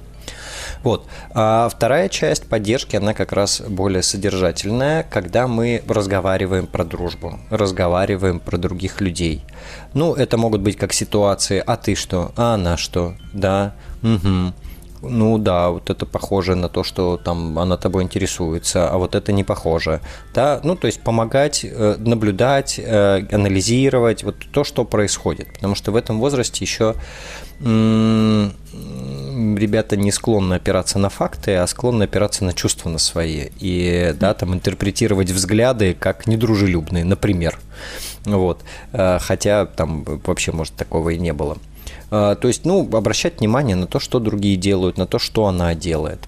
[0.82, 1.06] Вот.
[1.30, 8.40] А вторая часть поддержки, она как раз более содержательная, когда мы разговариваем про дружбу, разговариваем
[8.40, 9.42] про других людей.
[9.94, 14.52] Ну, это могут быть как ситуации «а ты что?», «а она что?», «да?», «угу»,
[15.02, 19.32] ну да, вот это похоже на то, что там она тобой интересуется, а вот это
[19.32, 20.00] не похоже.
[20.34, 25.52] Да, ну то есть помогать, э, наблюдать, э, анализировать вот то, что происходит.
[25.54, 26.94] Потому что в этом возрасте еще
[29.56, 33.46] ребята не склонны опираться на факты, а склонны опираться на чувства на свои.
[33.58, 37.58] И да, там интерпретировать взгляды как недружелюбные, например.
[38.24, 38.62] Вот.
[38.92, 41.56] Э, хотя там вообще, может, такого и не было.
[42.10, 45.74] А, то есть, ну, обращать внимание на то, что другие делают, на то, что она
[45.74, 46.20] делает.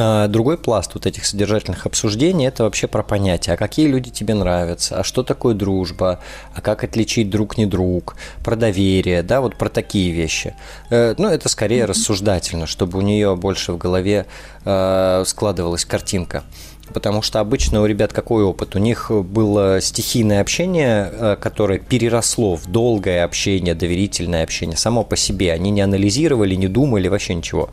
[0.00, 4.34] А, другой пласт вот этих содержательных обсуждений– это вообще про понятия, а какие люди тебе
[4.34, 6.20] нравятся, а что такое дружба,
[6.54, 8.14] а как отличить друг не друг,
[8.44, 10.54] про доверие, да, вот про такие вещи.
[10.90, 14.26] Э, ну, это скорее рассуждательно, чтобы у нее больше в голове
[14.64, 16.44] э, складывалась картинка
[16.92, 18.76] потому что обычно у ребят какой опыт?
[18.76, 25.16] У них было стихийное общение, э, которое переросло в долгое общение, доверительное общение само по
[25.16, 25.52] себе.
[25.52, 27.70] Они не анализировали, не думали, вообще ничего.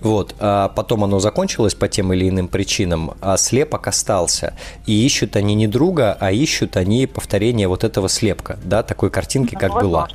[0.00, 0.34] Вот.
[0.38, 4.54] А потом оно закончилось по тем или иным причинам, а слепок остался.
[4.86, 9.54] И ищут они не друга, а ищут они повторение вот этого слепка, да, такой картинки,
[9.54, 10.08] как была.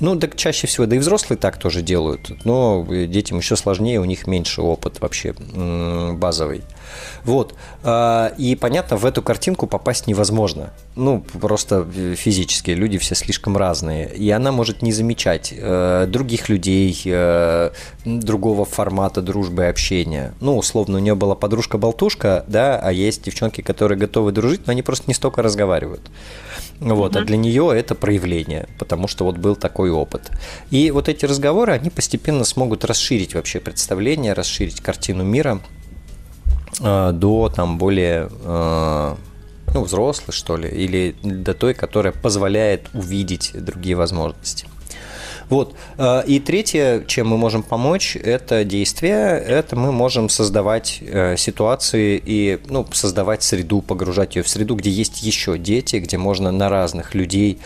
[0.00, 4.04] Ну, так чаще всего, да и взрослые так тоже делают, но детям еще сложнее, у
[4.04, 5.34] них меньше опыт вообще
[6.14, 6.62] базовый.
[7.24, 7.54] Вот.
[7.82, 10.72] А, и понятно, в эту картинку попасть невозможно.
[10.94, 11.86] Ну, просто
[12.16, 12.70] физически.
[12.70, 14.14] Люди все слишком разные.
[14.14, 17.70] И она может не замечать э, других людей, э,
[18.04, 20.34] другого формата дружбы и общения.
[20.40, 24.82] Ну, условно, у нее была подружка-болтушка, да, а есть девчонки, которые готовы дружить, но они
[24.82, 26.02] просто не столько разговаривают.
[26.80, 27.22] Вот, mm-hmm.
[27.22, 30.30] а для нее это проявление, потому что вот был такой опыт.
[30.70, 35.60] И вот эти разговоры, они постепенно смогут расширить вообще представление, расширить картину мира
[36.80, 39.14] э, до там более э,
[39.72, 44.66] ну, взрослой, что ли, или до той, которая позволяет увидеть другие возможности.
[45.48, 45.74] Вот.
[45.98, 49.38] Э, и третье, чем мы можем помочь, это действие.
[49.38, 54.90] Это мы можем создавать э, ситуации и ну, создавать среду, погружать ее в среду, где
[54.90, 57.58] есть еще дети, где можно на разных людей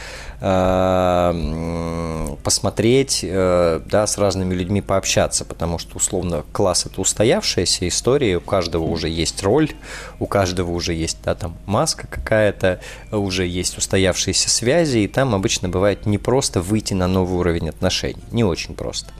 [2.44, 8.40] посмотреть, э, да, с разными людьми пообщаться, потому что, условно, класс– это устоявшаяся история, у
[8.40, 9.72] каждого уже есть роль,
[10.20, 12.80] у каждого уже есть, да, там, маска какая-то,
[13.10, 18.22] уже есть устоявшиеся связи, и там обычно бывает не просто выйти на новый уровень отношений,
[18.30, 19.12] не очень просто.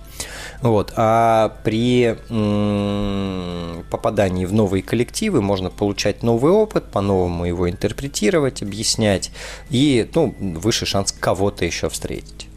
[0.63, 0.93] Вот.
[0.97, 2.17] А при
[3.91, 9.31] попадании в новые коллективы можно получать новый опыт, по-новому его интерпретировать, объяснять,
[9.71, 12.49] и ну, выше шанс кого-то еще встретить.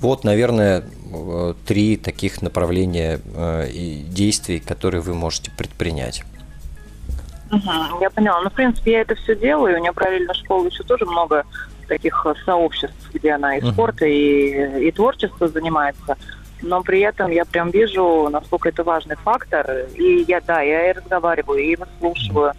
[0.00, 0.82] Вот, наверное,
[1.12, 6.24] э, три таких направления э, и действий, которые вы можете предпринять.
[7.50, 8.40] Угу, я поняла.
[8.42, 9.76] Ну, в принципе, я это все делаю.
[9.76, 11.44] У меня параллельно школа еще тоже много
[11.88, 14.12] таких э, сообществ, где она и спорта, угу.
[14.12, 16.16] и, и творчество занимается
[16.62, 19.86] но при этом я прям вижу, насколько это важный фактор.
[19.96, 22.52] И я, да, я и разговариваю, и выслушиваю,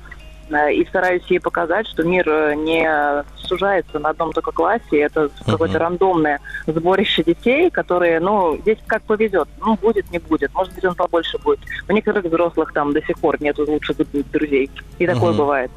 [0.50, 5.26] э, и стараюсь ей показать, что мир э, не сужается на одном только классе, это
[5.26, 5.52] uh-huh.
[5.52, 10.86] какое-то рандомное сборище детей, которые, ну, здесь как повезет, ну, будет, не будет, может быть,
[10.86, 11.60] он побольше будет.
[11.90, 13.98] У некоторых взрослых там до сих пор нет лучших
[14.32, 15.38] друзей, и такое uh-huh.
[15.38, 15.72] бывает.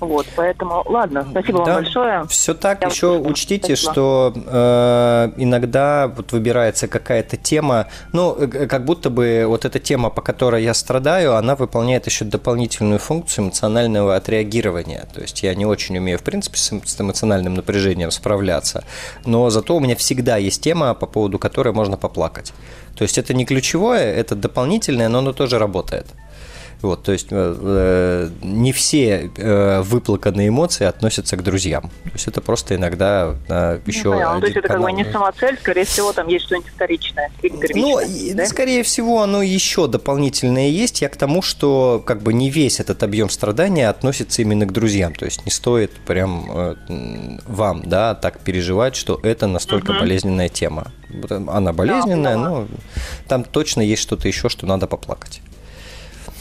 [0.00, 2.26] Вот, поэтому, ладно, спасибо да, вам большое.
[2.28, 2.82] Все так.
[2.82, 3.92] Я Еще вот учтите, спасибо.
[3.92, 10.10] что э, иногда вот выбирается какая-то тема, ну, э, как будто бы вот эта тема,
[10.10, 15.06] по которой я страдаю, она выполняет еще дополнительную функцию эмоционального отреагирования.
[15.14, 18.84] То есть я не очень умею, в принципе, с эмоциональным напряжением справляться,
[19.24, 22.52] но зато у меня всегда есть тема, по поводу которой можно поплакать.
[22.96, 26.06] То есть это не ключевое, это дополнительное, но оно тоже работает.
[26.86, 31.90] Вот, то есть э, э, не все э, выплаканные эмоции относятся к друзьям.
[32.04, 34.14] То есть это просто иногда э, еще.
[34.14, 34.86] Ну, ну, то есть это канал.
[34.86, 37.30] как бы не самоцель, скорее всего, там есть что-нибудь вторичное.
[37.74, 37.98] Ну,
[38.34, 38.46] да?
[38.46, 41.02] скорее всего, оно еще дополнительное есть.
[41.02, 45.14] Я к тому, что как бы не весь этот объем страдания относится именно к друзьям.
[45.14, 46.74] То есть не стоит прям э,
[47.46, 50.00] вам, да, так переживать, что это настолько угу.
[50.00, 50.92] болезненная тема.
[51.30, 52.66] Она болезненная, да, но
[53.26, 55.40] там точно есть что-то еще, что надо поплакать.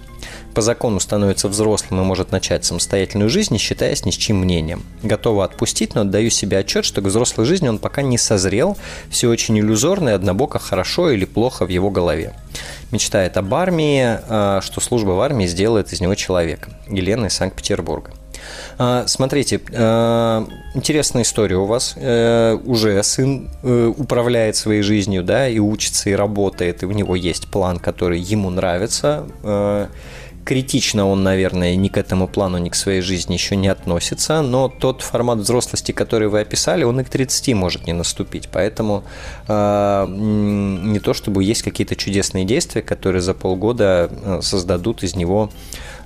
[0.54, 4.84] по закону становится взрослым и может начать самостоятельную жизнь, не считаясь ни с чьим мнением.
[5.01, 8.78] Готова отпустить, но отдаю себе отчет, что к взрослой жизни он пока не созрел,
[9.10, 12.34] все очень иллюзорно и однобоко хорошо или плохо в его голове.
[12.94, 16.70] Мечтает об армии, а, что служба в армии сделает из него человека.
[16.88, 18.12] Елена из Санкт-Петербурга.
[18.78, 21.96] А, смотрите, а, интересная история у вас.
[21.98, 27.16] Э, уже сын э, управляет своей жизнью, да, и учится, и работает, и у него
[27.16, 29.26] есть план, который ему нравится
[30.46, 34.70] критично он, наверное, ни к этому плану, ни к своей жизни еще не относится, но
[34.70, 38.50] тот формат взрослости, который вы описали, он и к 30 может не наступить.
[38.52, 39.04] Поэтому
[39.48, 45.50] э, не то чтобы есть какие-то чудесные действия, которые за полгода э, создадут из него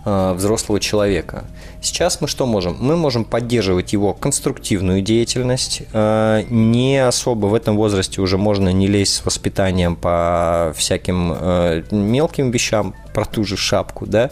[0.10, 1.44] Э, взрослого человека.
[1.82, 2.76] Сейчас мы что можем?
[2.80, 5.84] Мы можем поддерживать его конструктивную деятельность.
[5.94, 11.84] Э, не особо в этом возрасте уже можно не лезть с воспитанием по всяким э,
[11.92, 14.30] мелким вещам, про ту же шапку, да,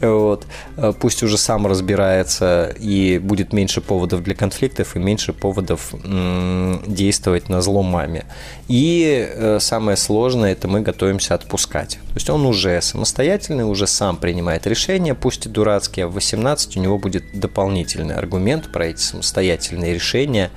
[0.00, 0.46] Вот.
[0.76, 5.94] Э, пусть уже сам разбирается, и будет меньше поводов для конфликтов, и меньше поводов
[6.86, 8.24] действовать на зло маме.
[8.68, 11.98] И самое сложное, это мы готовимся отпускать.
[12.08, 16.76] То есть он уже самостоятельный, уже сам принимает решения, пусть и дурацкие, а в 18
[16.76, 20.50] у него будет дополнительный аргумент про эти самостоятельные решения.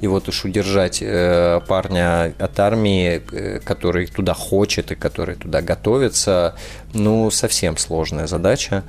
[0.00, 5.62] И вот уж удержать э, парня от армии, э, который туда хочет и который туда
[5.62, 6.54] готовится,
[6.92, 8.84] ну, совсем сложная задача.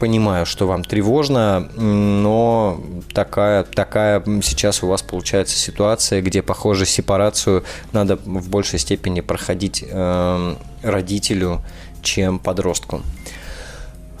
[0.00, 2.80] Понимаю, что вам тревожно, но
[3.12, 9.84] такая, такая сейчас у вас получается ситуация, где, похоже, сепарацию надо в большей степени проходить
[9.86, 11.60] э, родителю,
[12.02, 13.02] чем подростку.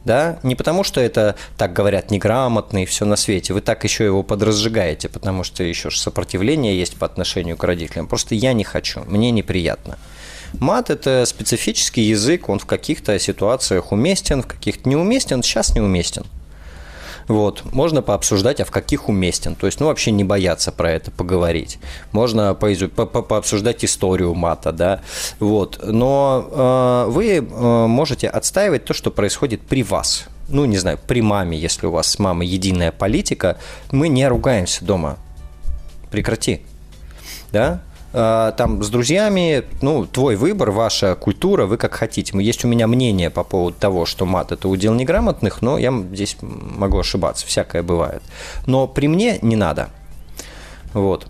[0.05, 0.39] Да?
[0.43, 3.53] Не потому, что это, так говорят, неграмотно и все на свете.
[3.53, 8.07] Вы так еще его подразжигаете, потому что еще сопротивление есть по отношению к родителям.
[8.07, 9.97] Просто я не хочу, мне неприятно.
[10.59, 16.25] Мат– это специфический язык, он в каких-то ситуациях уместен, в каких-то неуместен, сейчас неуместен.
[17.27, 17.63] Вот.
[17.73, 19.55] Можно пообсуждать, а в каких уместен.
[19.55, 21.79] То есть, ну, вообще не бояться про это поговорить.
[22.11, 22.87] Можно поизу...
[22.87, 25.01] по -по пообсуждать историю мата, да.
[25.39, 25.79] Вот.
[25.83, 30.27] Но э, вы э, можете отстаивать то, что происходит при вас.
[30.47, 33.57] Ну, не знаю, при маме, если у вас с мамой единая политика,
[33.91, 35.17] мы не ругаемся дома.
[36.09, 36.61] Прекрати.
[37.51, 37.81] Да?
[38.19, 42.35] Э, там с друзьями, ну, твой выбор, ваша культура, вы как хотите.
[42.39, 46.35] Есть у меня мнение по поводу того, что мат– это удел неграмотных, но я здесь
[46.41, 48.23] могу ошибаться, всякое бывает.
[48.65, 49.89] Но при мне не надо.
[50.93, 51.27] Вот.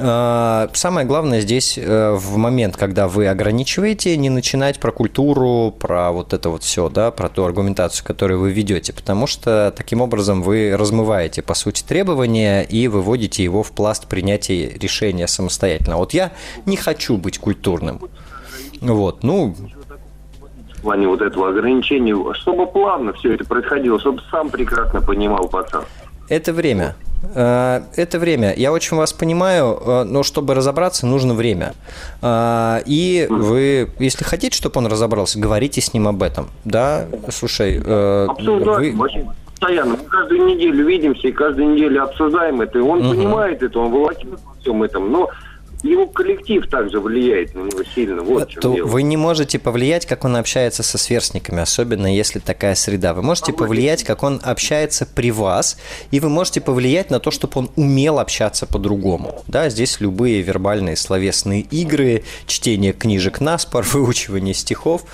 [0.00, 6.12] Э, самое главное здесь э, в момент, когда вы ограничиваете, не начинать про культуру, про
[6.12, 10.42] вот это вот все, да, про ту аргументацию, которую вы ведете, потому что таким образом
[10.42, 15.96] вы размываете, по сути, требования и выводите его в пласт принятия решения самостоятельно.
[15.96, 16.32] Вот я
[16.64, 18.00] не хочу быть культурным.
[18.80, 19.56] Вот, ну,
[20.76, 25.84] в плане вот этого ограничения, чтобы плавно все это происходило, чтобы сам прекрасно понимал пацан.
[26.28, 26.94] Это время.
[27.34, 28.54] Э, это время.
[28.56, 31.74] Я очень вас понимаю, э, но чтобы разобраться, нужно время.
[32.22, 36.48] Э, и вы, если хотите, чтобы он разобрался, говорите с ним об этом.
[36.64, 39.26] Да, слушай, Обсуждаем, вы...
[39.58, 39.96] постоянно.
[39.96, 42.78] Мы каждую неделю видимся и каждую неделю обсуждаем это.
[42.78, 43.10] И он угу.
[43.10, 45.10] понимает это, он волокит во всем этом.
[45.10, 45.28] Но
[45.82, 48.22] его коллектив также влияет на него сильно.
[48.22, 53.14] Вот то вы не можете повлиять, как он общается со сверстниками, особенно если такая среда.
[53.14, 55.78] Вы можете повлиять, как он общается при вас,
[56.10, 59.42] и вы можете повлиять на то, чтобы он умел общаться по-другому.
[59.46, 65.04] Да, здесь любые вербальные словесные игры, чтение книжек на спор, выучивание стихов,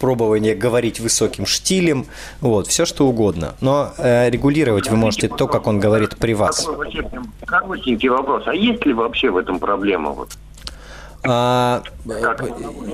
[0.00, 2.06] пробование говорить высоким штилем,
[2.40, 3.54] вот, все что угодно.
[3.60, 6.68] Но э, регулировать вы можете то, как он говорит при вас.
[7.46, 8.44] Коротенький вопрос.
[8.46, 10.05] А есть ли вообще в этом проблема?
[10.12, 10.30] Вот.
[11.28, 12.40] А, как,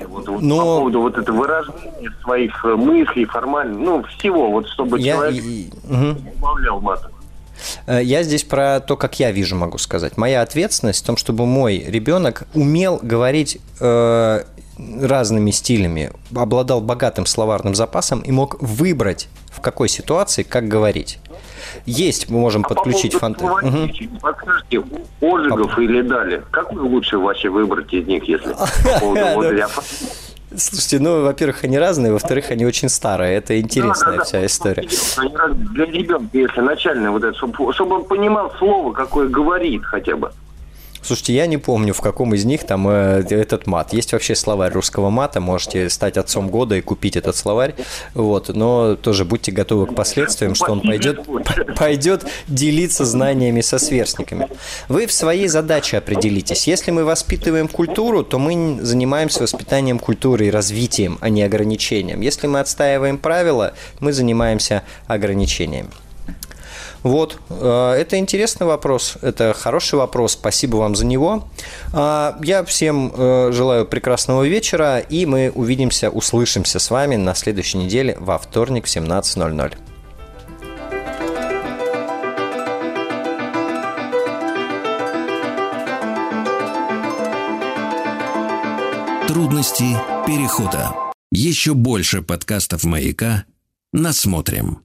[0.07, 0.57] вот, вот, но...
[0.57, 5.15] По поводу вот это выражения своих э, мыслей, формально, ну, всего, вот чтобы я...
[5.15, 5.69] человек и...
[5.83, 6.17] угу.
[6.37, 7.11] убавлял матом.
[7.85, 10.17] Э, я здесь про то, как я вижу, могу сказать.
[10.17, 14.43] Моя ответственность в том, чтобы мой ребенок умел говорить э,
[14.77, 19.29] разными стилями, обладал богатым словарным запасом и мог выбрать,
[19.63, 21.19] какой ситуации, как говорить.
[21.85, 23.55] Есть, мы можем а подключить фантазию.
[23.55, 24.19] Угу.
[24.21, 24.83] Подскажите,
[25.21, 28.53] Ожегов или Дали, какой лучше вообще выбрать из них, если
[28.99, 29.55] по поводу
[30.55, 33.35] Слушайте, ну, во-первых, они разные, во-вторых, они очень старые.
[33.35, 34.87] Это интересная да, да, вся да, история.
[35.73, 40.31] Для ребенка, если начальное вот это, чтобы, чтобы он понимал слово, какое говорит хотя бы.
[41.03, 43.91] Слушайте, я не помню, в каком из них там э, этот мат.
[43.91, 47.75] Есть вообще словарь русского мата, можете стать отцом года и купить этот словарь.
[48.13, 51.19] Вот, но тоже будьте готовы к последствиям, что он пойдет,
[51.77, 54.47] пойдет делиться знаниями со сверстниками.
[54.87, 56.67] Вы в своей задаче определитесь.
[56.67, 62.21] Если мы воспитываем культуру, то мы занимаемся воспитанием культуры и развитием, а не ограничением.
[62.21, 65.89] Если мы отстаиваем правила, мы занимаемся ограничениями.
[67.03, 71.47] Вот, э, это интересный вопрос, это хороший вопрос, спасибо вам за него.
[71.91, 77.77] А, я всем э, желаю прекрасного вечера, и мы увидимся, услышимся с вами на следующей
[77.77, 79.73] неделе во вторник в 17.00.
[89.27, 90.93] Трудности перехода.
[91.31, 93.45] Еще больше подкастов «Маяка»
[93.91, 94.79] насмотрим.